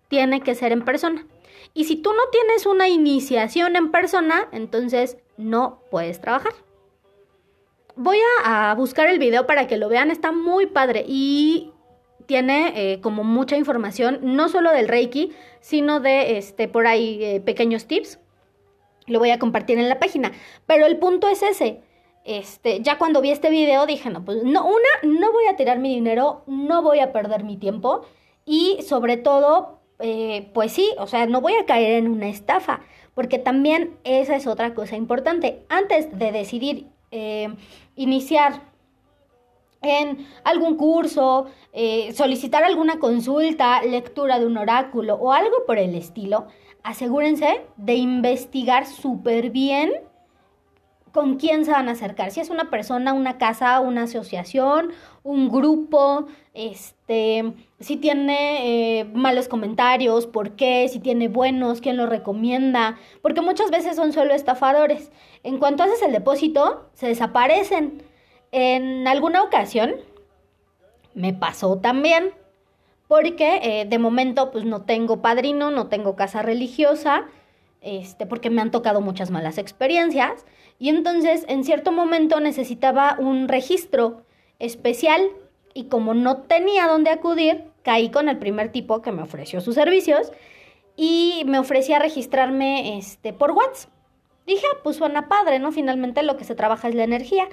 tiene 0.06 0.42
que 0.42 0.54
ser 0.54 0.70
en 0.70 0.85
persona. 0.85 1.26
Y 1.75 1.84
si 1.84 1.96
tú 1.96 2.12
no 2.12 2.22
tienes 2.30 2.66
una 2.66 2.88
iniciación 2.88 3.76
en 3.76 3.90
persona, 3.90 4.48
entonces 4.52 5.18
no 5.36 5.80
puedes 5.90 6.20
trabajar. 6.20 6.52
Voy 7.94 8.18
a, 8.44 8.75
buscar 8.75 9.08
el 9.08 9.18
video 9.18 9.46
para 9.46 9.66
que 9.66 9.78
lo 9.78 9.88
vean, 9.88 10.10
está 10.10 10.32
muy 10.32 10.66
padre 10.66 11.04
y 11.06 11.72
tiene 12.26 12.72
eh, 12.75 13.00
como 13.00 13.25
mucha 13.25 13.56
información, 13.56 14.18
no 14.22 14.48
solo 14.48 14.72
del 14.72 14.88
Reiki, 14.88 15.32
sino 15.60 16.00
de 16.00 16.36
este, 16.36 16.68
por 16.68 16.86
ahí 16.86 17.25
eh, 17.25 17.40
pequeños 17.40 17.86
tips. 17.86 18.18
Lo 19.06 19.18
voy 19.18 19.30
a 19.30 19.38
compartir 19.38 19.78
en 19.78 19.88
la 19.88 19.98
página. 19.98 20.32
Pero 20.66 20.84
el 20.86 20.98
punto 20.98 21.28
es 21.28 21.42
ese. 21.42 21.80
Este, 22.25 22.82
ya 22.82 22.98
cuando 22.98 23.20
vi 23.20 23.30
este 23.30 23.50
video 23.50 23.86
dije, 23.86 24.10
no, 24.10 24.25
pues 24.25 24.42
no, 24.42 24.66
una, 24.66 24.88
no 25.04 25.32
voy 25.32 25.46
a 25.46 25.54
tirar 25.54 25.78
mi 25.78 25.94
dinero, 25.94 26.42
no 26.48 26.82
voy 26.82 26.98
a 26.98 27.12
perder 27.12 27.44
mi 27.44 27.56
tiempo 27.56 28.04
y 28.44 28.82
sobre 28.82 29.16
todo 29.16 29.75
eh, 29.99 30.50
pues 30.53 30.73
sí, 30.73 30.93
o 30.99 31.07
sea, 31.07 31.26
no 31.26 31.41
voy 31.41 31.55
a 31.55 31.67
caer 31.67 31.93
en 32.05 32.09
una 32.09 32.29
estafa, 32.29 32.81
porque 33.15 33.38
también 33.38 33.97
esa 34.05 34.37
es 34.37 34.47
otra 34.47 34.75
cosa 34.75 34.97
importante. 34.97 35.65
Antes 35.69 36.19
de 36.19 36.33
decidir 36.33 36.87
eh, 37.11 37.55
iniciar 37.95 38.62
en 39.83 40.26
algún 40.45 40.76
curso, 40.76 41.47
eh, 41.73 42.12
solicitar 42.12 42.65
alguna 42.65 42.99
consulta, 42.99 43.83
lectura 43.83 44.38
de 44.38 44.47
un 44.47 44.57
oráculo 44.57 45.15
o 45.15 45.33
algo 45.33 45.65
por 45.67 45.79
el 45.79 45.95
estilo, 45.95 46.47
asegúrense 46.83 47.62
de 47.76 47.95
investigar 47.95 48.87
súper 48.87 49.50
bien 49.50 49.93
con 51.12 51.37
quién 51.37 51.65
se 51.65 51.71
van 51.71 51.88
a 51.88 51.93
acercar. 51.93 52.31
Si 52.31 52.41
es 52.41 52.50
una 52.50 52.69
persona, 52.69 53.15
una 53.15 53.38
casa, 53.38 53.81
una 53.81 54.03
asociación, 54.03 54.93
un 55.26 55.49
grupo, 55.49 56.26
este, 56.54 57.52
si 57.80 57.97
tiene 57.97 59.00
eh, 59.00 59.04
malos 59.12 59.49
comentarios, 59.49 60.26
por 60.28 60.52
qué, 60.52 60.88
si 60.88 61.00
tiene 61.00 61.26
buenos, 61.26 61.80
quién 61.80 61.97
lo 61.97 62.06
recomienda, 62.06 62.97
porque 63.23 63.40
muchas 63.40 63.73
veces 63.73 63.97
son 63.97 64.12
solo 64.12 64.35
estafadores. 64.35 65.11
En 65.42 65.59
cuanto 65.59 65.83
haces 65.83 66.00
el 66.02 66.12
depósito, 66.12 66.88
se 66.95 67.09
desaparecen. 67.09 68.02
En 68.52 69.09
alguna 69.09 69.42
ocasión 69.42 69.97
me 71.12 71.35
pasó 71.35 71.78
también, 71.78 72.30
porque 73.09 73.61
eh, 73.62 73.85
de 73.85 73.99
momento 73.99 74.52
pues 74.52 74.64
no 74.64 74.83
tengo 74.83 75.23
padrino, 75.23 75.73
no 75.73 75.88
tengo 75.88 76.14
casa 76.14 76.42
religiosa, 76.42 77.26
este, 77.80 78.26
porque 78.26 78.49
me 78.49 78.62
han 78.62 78.71
tocado 78.71 79.00
muchas 79.00 79.33
malas 79.33 79.59
experiencias 79.59 80.47
y 80.78 80.88
entonces 80.88 81.45
en 81.49 81.64
cierto 81.64 81.90
momento 81.90 82.38
necesitaba 82.40 83.16
un 83.18 83.49
registro 83.49 84.25
especial 84.58 85.22
y 85.75 85.84
como 85.84 86.14
no 86.14 86.38
tenía 86.38 86.86
dónde 86.86 87.10
acudir, 87.10 87.64
caí 87.82 88.10
con 88.10 88.28
el 88.28 88.38
primer 88.38 88.72
tipo 88.72 89.02
que 89.02 89.12
me 89.12 89.22
ofreció 89.22 89.60
sus 89.60 89.75
servicios 89.75 90.32
y 90.96 91.42
me 91.46 91.58
ofrecía 91.58 91.98
registrarme 91.98 92.98
este, 92.98 93.32
por 93.32 93.52
WhatsApp. 93.52 93.90
Dije, 94.46 94.64
ah, 94.72 94.78
pues 94.82 94.96
suena 94.96 95.28
padre, 95.28 95.58
¿no? 95.58 95.72
Finalmente 95.72 96.22
lo 96.22 96.36
que 96.36 96.44
se 96.44 96.54
trabaja 96.54 96.88
es 96.88 96.94
la 96.94 97.04
energía. 97.04 97.48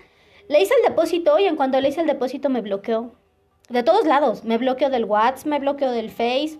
Le 0.48 0.62
hice 0.62 0.74
el 0.76 0.90
depósito 0.90 1.40
y 1.40 1.46
en 1.46 1.56
cuanto 1.56 1.82
le 1.82 1.90
hice 1.90 2.02
el 2.02 2.08
depósito 2.08 2.50
me 2.50 2.62
bloqueó. 2.62 3.12
De 3.70 3.84
todos 3.84 4.06
lados, 4.06 4.44
me 4.44 4.58
bloqueó 4.58 4.90
del 4.90 5.06
WhatsApp, 5.06 5.48
me 5.48 5.60
bloqueó 5.60 5.92
del 5.92 6.12
Face. 6.12 6.60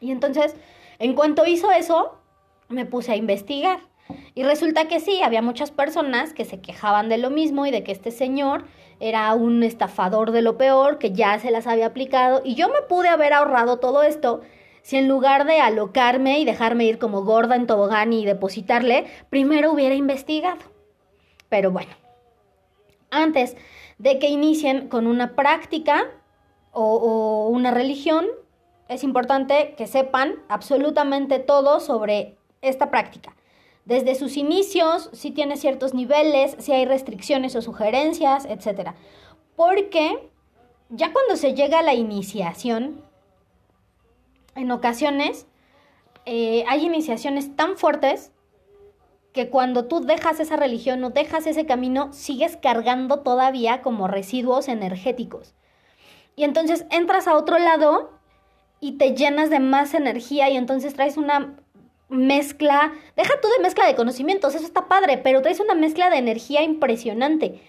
Y 0.00 0.10
entonces, 0.10 0.54
en 0.98 1.14
cuanto 1.14 1.46
hizo 1.46 1.70
eso, 1.70 2.18
me 2.68 2.84
puse 2.84 3.12
a 3.12 3.16
investigar. 3.16 3.80
Y 4.34 4.42
resulta 4.42 4.88
que 4.88 5.00
sí, 5.00 5.22
había 5.22 5.42
muchas 5.42 5.70
personas 5.70 6.32
que 6.32 6.44
se 6.44 6.60
quejaban 6.60 7.08
de 7.08 7.18
lo 7.18 7.30
mismo 7.30 7.66
y 7.66 7.70
de 7.70 7.82
que 7.82 7.92
este 7.92 8.10
señor 8.10 8.64
era 9.00 9.34
un 9.34 9.62
estafador 9.62 10.30
de 10.30 10.42
lo 10.42 10.56
peor, 10.56 10.98
que 10.98 11.12
ya 11.12 11.38
se 11.38 11.50
las 11.50 11.66
había 11.66 11.86
aplicado 11.86 12.42
y 12.44 12.54
yo 12.54 12.68
me 12.68 12.82
pude 12.82 13.08
haber 13.08 13.32
ahorrado 13.32 13.78
todo 13.78 14.02
esto 14.02 14.42
si 14.86 14.96
en 14.96 15.08
lugar 15.08 15.46
de 15.46 15.58
alocarme 15.58 16.38
y 16.38 16.44
dejarme 16.44 16.84
ir 16.84 17.00
como 17.00 17.24
gorda 17.24 17.56
en 17.56 17.66
tobogán 17.66 18.12
y 18.12 18.24
depositarle, 18.24 19.06
primero 19.30 19.72
hubiera 19.72 19.96
investigado. 19.96 20.60
Pero 21.48 21.72
bueno, 21.72 21.90
antes 23.10 23.56
de 23.98 24.20
que 24.20 24.28
inicien 24.28 24.88
con 24.88 25.08
una 25.08 25.34
práctica 25.34 26.06
o, 26.70 27.48
una 27.48 27.72
religión, 27.72 28.26
es 28.88 29.02
importante 29.02 29.74
que 29.76 29.88
sepan 29.88 30.36
absolutamente 30.48 31.40
todo 31.40 31.80
sobre 31.80 32.36
esta 32.62 32.88
práctica. 32.88 33.34
Desde 33.86 34.16
sus 34.16 34.36
inicios, 34.36 35.08
si 35.12 35.30
tiene 35.30 35.56
ciertos 35.56 35.94
niveles, 35.94 36.56
si 36.58 36.72
hay 36.72 36.84
restricciones 36.84 37.56
o 37.56 37.62
sugerencias, 37.62 38.44
etc. 38.44 38.90
Porque 39.54 40.28
ya 40.90 41.12
cuando 41.12 41.36
se 41.36 41.54
llega 41.54 41.78
a 41.78 41.82
la 41.82 41.94
iniciación, 41.94 43.00
en 44.56 44.70
ocasiones 44.72 45.46
eh, 46.24 46.64
hay 46.68 46.84
iniciaciones 46.84 47.54
tan 47.54 47.76
fuertes 47.76 48.32
que 49.32 49.50
cuando 49.50 49.84
tú 49.84 50.00
dejas 50.00 50.40
esa 50.40 50.56
religión 50.56 51.04
o 51.04 51.10
dejas 51.10 51.46
ese 51.46 51.66
camino, 51.66 52.12
sigues 52.12 52.56
cargando 52.56 53.20
todavía 53.20 53.82
como 53.82 54.08
residuos 54.08 54.66
energéticos. 54.66 55.54
Y 56.34 56.44
entonces 56.44 56.86
entras 56.90 57.28
a 57.28 57.36
otro 57.36 57.58
lado 57.58 58.10
y 58.80 58.92
te 58.92 59.14
llenas 59.14 59.50
de 59.50 59.60
más 59.60 59.94
energía 59.94 60.50
y 60.50 60.56
entonces 60.56 60.94
traes 60.94 61.16
una 61.16 61.54
mezcla, 62.08 62.92
deja 63.16 63.40
tú 63.40 63.48
de 63.48 63.62
mezcla 63.62 63.86
de 63.86 63.94
conocimientos, 63.94 64.54
eso 64.54 64.64
está 64.64 64.88
padre, 64.88 65.18
pero 65.18 65.42
traes 65.42 65.60
una 65.60 65.74
mezcla 65.74 66.10
de 66.10 66.18
energía 66.18 66.62
impresionante. 66.62 67.60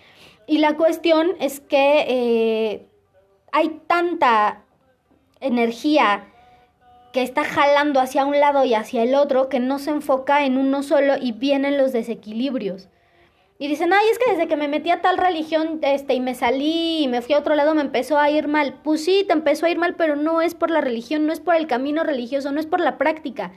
Y 0.46 0.60
la 0.60 0.76
cuestión 0.78 1.32
es 1.40 1.60
que 1.60 2.06
eh, 2.08 2.86
hay 3.52 3.82
tanta 3.88 4.64
energía 5.40 6.26
que 7.12 7.22
está 7.22 7.44
jalando 7.44 8.00
hacia 8.00 8.26
un 8.26 8.40
lado 8.40 8.64
y 8.64 8.74
hacia 8.74 9.04
el 9.04 9.16
otro, 9.16 9.50
que 9.50 9.60
no 9.60 9.80
se 9.80 9.90
enfoca 9.92 10.46
en 10.46 10.58
uno 10.58 10.84
solo 10.84 11.16
y 11.20 11.32
vienen 11.32 11.78
los 11.78 11.92
desequilibrios. 11.92 12.90
Y 13.60 13.68
dicen, 13.68 13.92
ay, 13.92 14.06
es 14.12 14.20
que 14.20 14.32
desde 14.32 14.48
que 14.48 14.56
me 14.56 14.68
metí 14.68 14.92
a 14.92 15.02
tal 15.02 15.18
religión 15.18 15.80
este, 15.82 16.14
y 16.14 16.20
me 16.20 16.36
salí 16.36 17.04
y 17.04 17.08
me 17.08 17.24
fui 17.24 17.34
a 17.34 17.40
otro 17.40 17.56
lado 17.56 17.74
me 17.74 17.82
empezó 17.82 18.20
a 18.20 18.30
ir 18.30 18.48
mal. 18.48 18.80
Pues 18.84 19.04
sí, 19.04 19.24
te 19.26 19.34
empezó 19.34 19.66
a 19.66 19.70
ir 19.70 19.80
mal, 19.80 19.96
pero 19.96 20.16
no 20.16 20.42
es 20.42 20.54
por 20.54 20.70
la 20.70 20.80
religión, 20.80 21.26
no 21.26 21.34
es 21.34 21.40
por 21.40 21.56
el 21.56 21.66
camino 21.66 22.04
religioso, 22.04 22.52
no 22.52 22.60
es 22.60 22.68
por 22.68 22.80
la 22.80 23.00
práctica. 23.00 23.54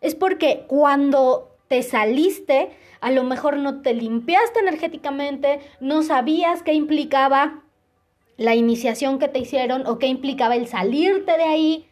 Es 0.00 0.14
porque 0.14 0.64
cuando 0.68 1.56
te 1.68 1.82
saliste, 1.82 2.70
a 3.00 3.10
lo 3.10 3.24
mejor 3.24 3.56
no 3.56 3.82
te 3.82 3.94
limpiaste 3.94 4.60
energéticamente, 4.60 5.60
no 5.80 6.02
sabías 6.02 6.62
qué 6.62 6.72
implicaba 6.72 7.62
la 8.36 8.54
iniciación 8.54 9.18
que 9.18 9.28
te 9.28 9.40
hicieron 9.40 9.86
o 9.86 9.98
qué 9.98 10.06
implicaba 10.06 10.56
el 10.56 10.66
salirte 10.66 11.36
de 11.36 11.44
ahí 11.44 11.88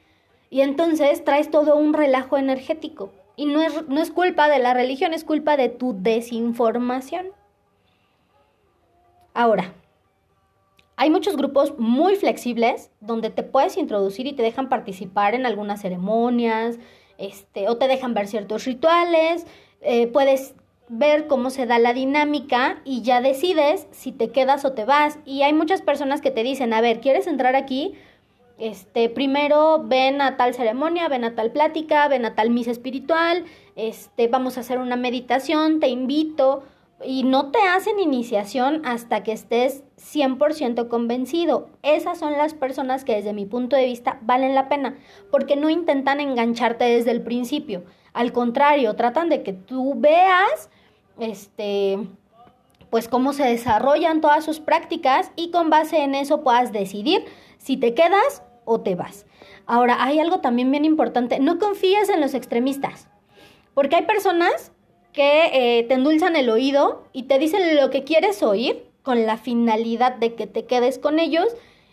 y 0.49 0.61
entonces 0.61 1.25
traes 1.25 1.51
todo 1.51 1.77
un 1.77 1.93
relajo 1.93 2.39
energético. 2.39 3.13
Y 3.37 3.47
no 3.47 3.61
es, 3.61 3.87
no 3.89 4.01
es 4.01 4.11
culpa 4.11 4.49
de 4.49 4.59
la 4.59 4.73
religión, 4.73 5.13
es 5.13 5.25
culpa 5.25 5.57
de 5.57 5.69
tu 5.69 5.95
desinformación. 6.01 7.27
Ahora, 9.35 9.75
hay 10.97 11.11
muchos 11.11 11.37
grupos 11.37 11.79
muy 11.79 12.17
flexibles 12.17 12.91
donde 13.01 13.29
te 13.29 13.43
puedes 13.43 13.77
introducir 13.77 14.27
y 14.27 14.33
te 14.33 14.43
dejan 14.43 14.71
participar 14.71 15.35
en 15.35 15.45
algunas 15.45 15.83
ceremonias, 15.83 16.79
este, 17.19 17.69
o 17.69 17.77
te 17.77 17.89
dejan 17.89 18.15
ver 18.15 18.29
ciertos 18.29 18.65
rituales, 18.65 19.47
eh, 19.81 20.07
puedes 20.07 20.55
ver 20.89 21.27
cómo 21.27 21.51
se 21.51 21.67
da 21.67 21.79
la 21.79 21.93
dinámica 21.93 22.81
y 22.85 23.03
ya 23.03 23.21
decides 23.21 23.87
si 23.91 24.13
te 24.13 24.31
quedas 24.31 24.65
o 24.65 24.73
te 24.73 24.85
vas. 24.85 25.19
Y 25.25 25.43
hay 25.43 25.53
muchas 25.53 25.83
personas 25.83 26.21
que 26.21 26.31
te 26.31 26.43
dicen, 26.43 26.73
a 26.73 26.81
ver, 26.81 27.01
¿quieres 27.01 27.27
entrar 27.27 27.57
aquí? 27.57 27.95
este, 28.59 29.09
primero 29.09 29.83
ven 29.85 30.21
a 30.21 30.37
tal 30.37 30.55
ceremonia, 30.55 31.09
ven 31.09 31.25
a 31.25 31.35
tal 31.35 31.51
plática, 31.51 32.09
ven 32.09 32.25
a 32.25 32.35
tal 32.35 32.51
misa 32.51 32.71
espiritual, 32.71 33.45
este, 33.75 34.29
vamos 34.29 34.57
a 34.57 34.61
hacer 34.61 34.79
una 34.79 34.97
meditación, 34.97 35.81
te 35.81 35.89
invito, 35.89 36.63
y 37.05 37.25
no 37.25 37.51
te 37.51 37.59
hacen 37.61 38.01
iniciación 38.01 38.83
hasta 38.87 39.23
que 39.23 39.33
estés 39.33 39.83
100% 39.99 40.89
convencido. 40.89 41.69
Esas 41.83 42.19
son 42.19 42.33
las 42.33 42.55
personas 42.55 43.05
que 43.05 43.17
desde 43.17 43.33
mi 43.33 43.45
punto 43.45 43.77
de 43.77 43.85
vista 43.85 44.19
valen 44.23 44.55
la 44.55 44.69
pena, 44.69 44.97
porque 45.31 45.57
no 45.57 45.69
intentan 45.69 46.21
engancharte 46.21 46.85
desde 46.85 47.11
el 47.11 47.23
principio. 47.23 47.85
Al 48.15 48.33
contrario, 48.33 48.95
tratan 48.97 49.29
de 49.29 49.43
que 49.43 49.53
tú 49.53 49.95
veas, 49.97 50.71
este, 51.19 51.99
pues 52.89 53.09
cómo 53.09 53.35
se 53.35 53.45
desarrollan 53.45 54.23
todas 54.23 54.45
sus 54.45 54.61
prácticas 54.61 55.33
y 55.37 55.51
con 55.51 55.69
base 55.69 56.03
en 56.03 56.15
eso 56.15 56.43
puedas 56.43 56.73
decidir 56.73 57.25
si 57.59 57.77
te 57.77 57.95
quedas 57.95 58.43
o 58.65 58.81
te 58.81 58.95
vas. 58.95 59.27
Ahora, 59.67 60.03
hay 60.03 60.19
algo 60.19 60.41
también 60.41 60.71
bien 60.71 60.87
importante, 60.87 61.41
no 61.41 61.59
confíes 61.59 62.09
en 62.09 62.23
los 62.23 62.33
extremistas, 62.33 63.09
porque 63.75 63.97
hay 63.97 64.03
personas 64.03 64.73
que 65.17 65.79
eh, 65.79 65.85
te 65.85 65.95
endulzan 65.95 66.37
el 66.37 66.51
oído 66.51 67.05
y 67.13 67.25
te 67.25 67.39
dicen 67.39 67.75
lo 67.75 67.89
que 67.89 68.05
quieres 68.05 68.43
oír 68.43 68.87
con 69.03 69.25
la 69.25 69.39
finalidad 69.39 70.17
de 70.17 70.35
que 70.35 70.47
te 70.47 70.67
quedes 70.67 70.99
con 70.99 71.19
ellos 71.19 71.47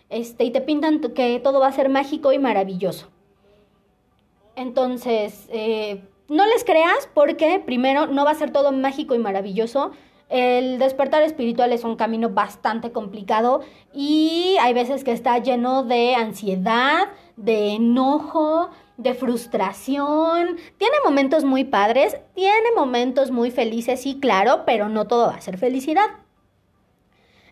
este, 0.09 0.43
y 0.43 0.51
te 0.51 0.59
pintan 0.59 0.99
que 0.99 1.39
todo 1.39 1.61
va 1.61 1.67
a 1.67 1.71
ser 1.71 1.87
mágico 1.87 2.33
y 2.33 2.37
maravilloso. 2.37 3.07
Entonces, 4.57 5.47
eh, 5.51 6.03
no 6.27 6.45
les 6.45 6.65
creas 6.65 7.09
porque 7.13 7.61
primero 7.65 8.07
no 8.07 8.25
va 8.25 8.31
a 8.31 8.35
ser 8.35 8.51
todo 8.51 8.73
mágico 8.73 9.15
y 9.15 9.19
maravilloso, 9.19 9.91
el 10.29 10.79
despertar 10.79 11.21
espiritual 11.23 11.71
es 11.71 11.83
un 11.83 11.95
camino 11.95 12.29
bastante 12.29 12.91
complicado 12.91 13.61
y 13.93 14.57
hay 14.59 14.73
veces 14.73 15.03
que 15.03 15.11
está 15.11 15.37
lleno 15.37 15.83
de 15.83 16.15
ansiedad, 16.15 17.09
de 17.37 17.75
enojo, 17.75 18.69
de 18.97 19.13
frustración. 19.13 20.57
Tiene 20.77 20.95
momentos 21.03 21.43
muy 21.43 21.63
padres, 21.63 22.17
tiene 22.35 22.71
momentos 22.75 23.31
muy 23.31 23.51
felices, 23.51 24.01
sí, 24.01 24.19
claro, 24.19 24.63
pero 24.65 24.89
no 24.89 25.07
todo 25.07 25.27
va 25.27 25.35
a 25.35 25.41
ser 25.41 25.57
felicidad. 25.57 26.07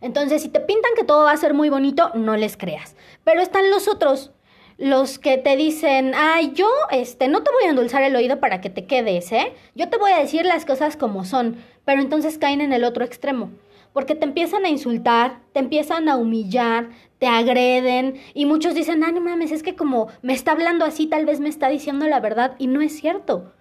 Entonces, 0.01 0.41
si 0.41 0.49
te 0.49 0.59
pintan 0.59 0.91
que 0.95 1.03
todo 1.03 1.25
va 1.25 1.31
a 1.31 1.37
ser 1.37 1.53
muy 1.53 1.69
bonito, 1.69 2.11
no 2.15 2.35
les 2.35 2.57
creas. 2.57 2.95
Pero 3.23 3.41
están 3.41 3.69
los 3.69 3.87
otros, 3.87 4.31
los 4.77 5.19
que 5.19 5.37
te 5.37 5.55
dicen, 5.55 6.13
ay, 6.15 6.53
yo 6.53 6.67
este, 6.89 7.27
no 7.27 7.43
te 7.43 7.51
voy 7.51 7.65
a 7.65 7.69
endulzar 7.69 8.01
el 8.01 8.15
oído 8.15 8.39
para 8.39 8.61
que 8.61 8.71
te 8.71 8.87
quedes, 8.87 9.31
¿eh? 9.31 9.53
Yo 9.75 9.89
te 9.89 9.97
voy 9.97 10.11
a 10.11 10.17
decir 10.17 10.43
las 10.43 10.65
cosas 10.65 10.97
como 10.97 11.23
son, 11.23 11.63
pero 11.85 12.01
entonces 12.01 12.39
caen 12.39 12.61
en 12.61 12.73
el 12.73 12.83
otro 12.83 13.05
extremo, 13.05 13.51
porque 13.93 14.15
te 14.15 14.25
empiezan 14.25 14.65
a 14.65 14.69
insultar, 14.69 15.39
te 15.53 15.59
empiezan 15.59 16.09
a 16.09 16.17
humillar, 16.17 16.89
te 17.19 17.27
agreden, 17.27 18.15
y 18.33 18.45
muchos 18.45 18.73
dicen, 18.73 19.03
ay, 19.03 19.13
no 19.13 19.21
mames, 19.21 19.51
es 19.51 19.63
que 19.63 19.75
como 19.75 20.07
me 20.21 20.33
está 20.33 20.53
hablando 20.53 20.85
así, 20.85 21.07
tal 21.07 21.25
vez 21.25 21.39
me 21.39 21.49
está 21.49 21.69
diciendo 21.69 22.07
la 22.07 22.19
verdad, 22.19 22.55
y 22.57 22.67
no 22.67 22.81
es 22.81 22.97
cierto. 22.97 23.53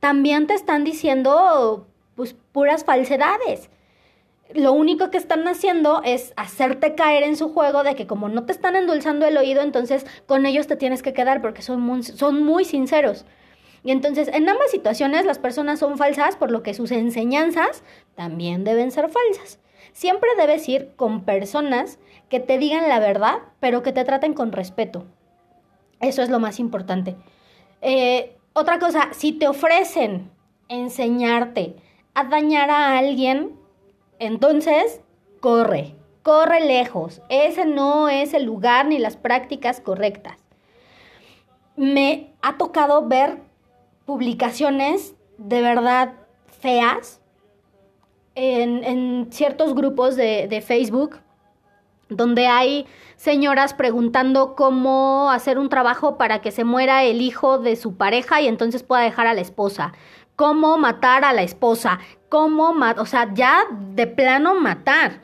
También 0.00 0.46
te 0.46 0.54
están 0.54 0.84
diciendo, 0.84 1.86
pues, 2.14 2.34
puras 2.52 2.84
falsedades 2.84 3.70
lo 4.54 4.72
único 4.72 5.10
que 5.10 5.18
están 5.18 5.46
haciendo 5.46 6.02
es 6.04 6.32
hacerte 6.36 6.94
caer 6.94 7.22
en 7.22 7.36
su 7.36 7.52
juego 7.52 7.82
de 7.82 7.94
que 7.94 8.06
como 8.06 8.28
no 8.28 8.44
te 8.44 8.52
están 8.52 8.76
endulzando 8.76 9.26
el 9.26 9.36
oído, 9.36 9.62
entonces 9.62 10.06
con 10.26 10.46
ellos 10.46 10.66
te 10.66 10.76
tienes 10.76 11.02
que 11.02 11.12
quedar 11.12 11.40
porque 11.40 11.62
son 11.62 11.80
muy, 11.80 12.02
son 12.02 12.42
muy 12.42 12.64
sinceros. 12.64 13.24
Y 13.82 13.92
entonces 13.92 14.28
en 14.28 14.48
ambas 14.48 14.70
situaciones 14.70 15.24
las 15.24 15.38
personas 15.38 15.78
son 15.78 15.96
falsas, 15.96 16.36
por 16.36 16.50
lo 16.50 16.62
que 16.62 16.74
sus 16.74 16.90
enseñanzas 16.90 17.82
también 18.14 18.64
deben 18.64 18.90
ser 18.90 19.08
falsas. 19.08 19.58
Siempre 19.92 20.30
debes 20.36 20.68
ir 20.68 20.92
con 20.96 21.24
personas 21.24 21.98
que 22.28 22.40
te 22.40 22.58
digan 22.58 22.88
la 22.88 23.00
verdad, 23.00 23.38
pero 23.58 23.82
que 23.82 23.92
te 23.92 24.04
traten 24.04 24.34
con 24.34 24.52
respeto. 24.52 25.04
Eso 26.00 26.22
es 26.22 26.30
lo 26.30 26.38
más 26.38 26.58
importante. 26.60 27.16
Eh, 27.82 28.36
otra 28.52 28.78
cosa, 28.78 29.08
si 29.12 29.32
te 29.32 29.48
ofrecen 29.48 30.30
enseñarte 30.68 31.76
a 32.14 32.24
dañar 32.24 32.70
a 32.70 32.98
alguien, 32.98 33.58
entonces, 34.18 35.00
corre, 35.40 35.94
corre 36.22 36.60
lejos. 36.60 37.22
Ese 37.28 37.64
no 37.64 38.08
es 38.08 38.34
el 38.34 38.44
lugar 38.44 38.86
ni 38.86 38.98
las 38.98 39.16
prácticas 39.16 39.80
correctas. 39.80 40.38
Me 41.76 42.32
ha 42.42 42.58
tocado 42.58 43.06
ver 43.08 43.49
publicaciones 44.10 45.14
de 45.38 45.62
verdad 45.62 46.14
feas 46.60 47.20
en, 48.34 49.28
ciertos 49.30 49.72
grupos 49.72 50.16
de, 50.16 50.48
de 50.48 50.60
Facebook 50.62 51.18
donde 52.08 52.48
hay 52.48 52.86
señoras 53.14 53.72
preguntando 53.72 54.56
cómo 54.56 55.30
hacer 55.30 55.60
un 55.60 55.68
trabajo 55.68 56.18
para 56.18 56.40
que 56.40 56.50
se 56.50 56.64
muera 56.64 57.04
el 57.04 57.20
hijo 57.20 57.60
de 57.60 57.76
su 57.76 57.94
pareja 57.96 58.40
y 58.40 58.48
entonces 58.48 58.82
pueda 58.82 59.02
dejar 59.02 59.28
a 59.28 59.34
la 59.34 59.42
esposa, 59.42 59.92
cómo 60.34 60.76
matar 60.76 61.24
a 61.24 61.32
la 61.32 61.42
esposa, 61.42 62.00
cómo 62.28 62.74
matar, 62.74 63.02
o 63.02 63.06
sea, 63.06 63.32
ya 63.32 63.62
de 63.94 64.08
plano 64.08 64.56
matar. 64.56 65.20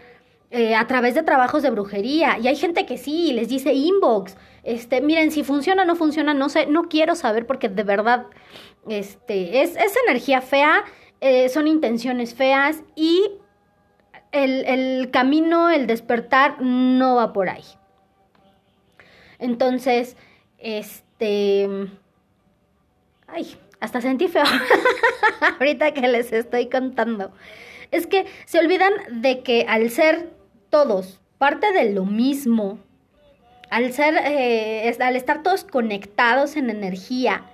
Eh, 0.52 0.76
a 0.76 0.86
través 0.86 1.16
de 1.16 1.24
trabajos 1.24 1.64
de 1.64 1.70
brujería. 1.70 2.38
Y 2.38 2.46
hay 2.46 2.54
gente 2.54 2.86
que 2.86 2.98
sí, 2.98 3.32
les 3.32 3.48
dice 3.48 3.74
inbox. 3.74 4.36
Este, 4.66 5.00
miren, 5.00 5.30
si 5.30 5.44
funciona 5.44 5.82
o 5.82 5.86
no 5.86 5.94
funciona, 5.94 6.34
no 6.34 6.48
sé, 6.48 6.66
no 6.66 6.88
quiero 6.88 7.14
saber 7.14 7.46
porque 7.46 7.68
de 7.68 7.84
verdad, 7.84 8.26
este, 8.88 9.62
es, 9.62 9.76
es 9.76 9.94
energía 10.06 10.40
fea 10.40 10.84
eh, 11.20 11.48
son 11.48 11.66
intenciones 11.66 12.34
feas 12.34 12.82
y 12.94 13.30
el, 14.32 14.66
el 14.66 15.10
camino, 15.10 15.70
el 15.70 15.86
despertar 15.86 16.60
no 16.60 17.16
va 17.16 17.32
por 17.32 17.48
ahí. 17.48 17.64
Entonces, 19.38 20.16
este... 20.58 21.68
Ay, 23.28 23.56
hasta 23.80 24.00
sentí 24.00 24.28
feo 24.28 24.44
ahorita 25.58 25.92
que 25.92 26.06
les 26.08 26.32
estoy 26.32 26.68
contando. 26.68 27.32
Es 27.90 28.06
que 28.06 28.26
se 28.44 28.58
olvidan 28.58 28.92
de 29.10 29.42
que 29.42 29.64
al 29.68 29.90
ser 29.90 30.30
todos 30.70 31.20
parte 31.38 31.72
de 31.72 31.92
lo 31.92 32.04
mismo, 32.04 32.78
al 33.70 33.92
ser, 33.92 34.14
eh, 34.16 34.96
al 35.00 35.16
estar 35.16 35.42
todos 35.42 35.64
conectados 35.64 36.56
en 36.56 36.70
energía, 36.70 37.44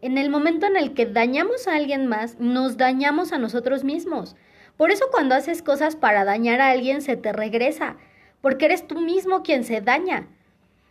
en 0.00 0.18
el 0.18 0.30
momento 0.30 0.66
en 0.66 0.76
el 0.76 0.94
que 0.94 1.06
dañamos 1.06 1.68
a 1.68 1.76
alguien 1.76 2.06
más, 2.06 2.38
nos 2.38 2.76
dañamos 2.76 3.32
a 3.32 3.38
nosotros 3.38 3.84
mismos. 3.84 4.36
Por 4.76 4.90
eso 4.90 5.06
cuando 5.10 5.34
haces 5.34 5.62
cosas 5.62 5.96
para 5.96 6.24
dañar 6.24 6.60
a 6.60 6.70
alguien 6.70 7.02
se 7.02 7.16
te 7.16 7.32
regresa, 7.32 7.96
porque 8.40 8.64
eres 8.64 8.86
tú 8.86 9.00
mismo 9.00 9.42
quien 9.42 9.64
se 9.64 9.80
daña. 9.80 10.26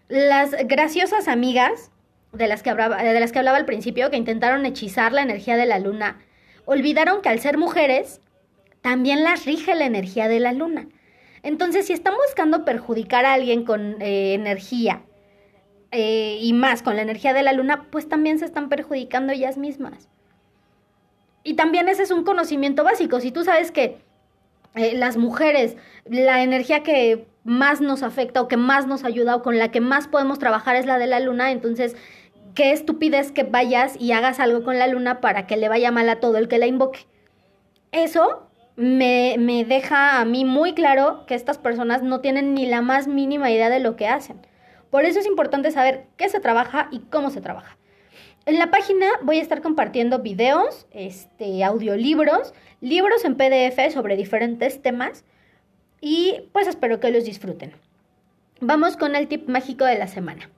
Las 0.08 0.52
graciosas 0.66 1.28
amigas 1.28 1.92
de 2.32 2.48
las 2.48 2.64
que 2.64 2.70
hablaba, 2.70 3.04
de 3.04 3.20
las 3.20 3.32
que 3.32 3.40
hablaba 3.40 3.58
al 3.58 3.66
principio, 3.66 4.10
que 4.10 4.18
intentaron 4.18 4.66
hechizar 4.66 5.12
la 5.12 5.22
energía 5.22 5.58
de 5.58 5.66
la 5.66 5.80
luna, 5.80 6.20
olvidaron 6.66 7.22
que 7.22 7.30
al 7.30 7.40
ser 7.40 7.58
mujeres, 7.58 8.22
también 8.82 9.24
las 9.24 9.46
rige 9.46 9.76
la 9.76 9.86
energía 9.86 10.28
de 10.28 10.40
la 10.40 10.54
luna. 10.54 10.88
Entonces, 11.44 11.88
si 11.88 11.94
están 11.94 12.14
buscando 12.26 12.66
perjudicar 12.66 13.26
a 13.26 13.34
alguien 13.34 13.64
con 13.64 14.02
eh, 14.02 14.34
energía 14.34 15.02
eh, 15.92 16.38
y 16.42 16.54
más 16.54 16.84
con 16.84 16.96
la 16.96 17.02
energía 17.02 17.34
de 17.34 17.44
la 17.44 17.54
luna, 17.54 17.88
pues 17.92 18.08
también 18.08 18.40
se 18.40 18.46
están 18.46 18.70
perjudicando 18.70 19.34
ellas 19.34 19.58
mismas. 19.58 20.10
Y 21.44 21.56
también 21.56 21.90
ese 21.90 22.04
es 22.04 22.12
un 22.12 22.24
conocimiento 22.24 22.84
básico. 22.84 23.20
Si 23.20 23.32
tú 23.32 23.44
sabes 23.44 23.72
que 23.72 23.98
eh, 24.76 24.96
las 24.96 25.18
mujeres, 25.18 25.76
la 26.06 26.44
energía 26.44 26.84
que 26.84 27.28
más 27.44 27.82
nos 27.82 28.04
afecta 28.04 28.42
o 28.42 28.48
que 28.48 28.58
más 28.58 28.86
nos 28.86 29.04
ayuda 29.04 29.36
o 29.36 29.42
con 29.42 29.58
la 29.58 29.72
que 29.72 29.82
más 29.82 30.08
podemos 30.08 30.38
trabajar 30.38 30.76
es 30.76 30.86
la 30.86 31.00
de 31.00 31.08
la 31.08 31.20
luna, 31.20 31.52
entonces 31.52 31.96
qué 32.54 32.72
estupidez 32.72 33.32
que 33.32 33.44
vayas 33.44 34.00
y 34.00 34.12
hagas 34.12 34.40
algo 34.40 34.64
con 34.64 34.78
la 34.78 34.88
luna 34.88 35.22
para 35.22 35.48
que 35.48 35.58
le 35.58 35.70
vaya 35.70 35.92
mal 35.92 36.08
a 36.10 36.20
todo 36.20 36.38
el 36.38 36.48
que 36.48 36.60
la 36.60 36.68
invoque. 36.68 37.08
Eso 37.92 38.48
me, 38.76 39.36
me, 39.40 39.66
deja 39.66 40.20
a 40.20 40.26
mí 40.26 40.46
muy 40.46 40.74
claro 40.74 41.26
que 41.26 41.36
estas 41.36 41.58
personas 41.58 42.04
no 42.04 42.22
tienen 42.22 42.54
ni 42.54 42.66
la 42.66 42.82
más 42.82 43.08
mínima 43.08 43.52
idea 43.52 43.70
de 43.70 43.80
lo 43.80 43.96
que 43.96 44.08
hacen. 44.08 44.38
Por 44.90 45.06
eso 45.06 45.20
es 45.20 45.26
importante 45.26 45.72
saber 45.72 46.08
qué 46.18 46.30
se 46.30 46.40
trabaja 46.40 46.88
y 46.92 47.00
cómo 47.00 47.30
se 47.30 47.42
trabaja. 47.42 47.78
En 48.46 48.58
la 48.58 48.72
página 48.72 49.06
voy 49.22 49.38
a 49.38 49.42
estar 49.42 49.62
compartiendo 49.62 50.20
videos, 50.20 50.88
este, 50.92 51.64
audiolibros, 51.64 52.54
libros 52.82 53.24
en 53.24 53.36
PDF 53.36 53.94
sobre 53.94 54.18
diferentes 54.18 54.82
temas 54.82 55.24
y 56.02 56.50
pues 56.52 56.68
espero 56.68 57.00
que 57.00 57.12
los 57.12 57.24
disfruten. 57.24 57.74
Vamos 58.60 58.98
con 58.98 59.16
el 59.16 59.28
tip 59.28 59.48
mágico 59.48 59.86
de 59.86 59.98
la 59.98 60.08
semana. 60.08 60.50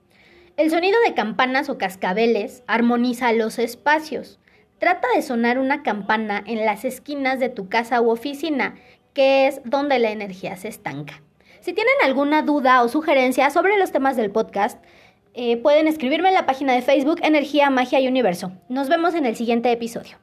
El 0.56 0.70
sonido 0.70 0.98
de 1.06 1.14
campanas 1.14 1.68
o 1.68 1.78
cascabeles 1.78 2.62
armoniza 2.66 3.32
los 3.32 3.58
espacios. 3.58 4.38
Trata 4.78 5.08
de 5.14 5.22
sonar 5.22 5.58
una 5.58 5.82
campana 5.82 6.42
en 6.46 6.64
las 6.64 6.84
esquinas 6.84 7.38
de 7.38 7.48
tu 7.48 7.68
casa 7.68 8.00
u 8.00 8.10
oficina, 8.10 8.74
que 9.12 9.46
es 9.46 9.60
donde 9.64 9.98
la 9.98 10.10
energía 10.10 10.56
se 10.56 10.68
estanca. 10.68 11.22
Si 11.60 11.72
tienen 11.72 11.94
alguna 12.02 12.42
duda 12.42 12.82
o 12.82 12.88
sugerencia 12.88 13.48
sobre 13.50 13.78
los 13.78 13.92
temas 13.92 14.16
del 14.16 14.30
podcast, 14.30 14.82
eh, 15.32 15.56
pueden 15.56 15.88
escribirme 15.88 16.28
en 16.28 16.34
la 16.34 16.46
página 16.46 16.74
de 16.74 16.82
Facebook 16.82 17.20
Energía, 17.22 17.70
Magia 17.70 18.00
y 18.00 18.08
Universo. 18.08 18.52
Nos 18.68 18.88
vemos 18.88 19.14
en 19.14 19.26
el 19.26 19.36
siguiente 19.36 19.72
episodio. 19.72 20.18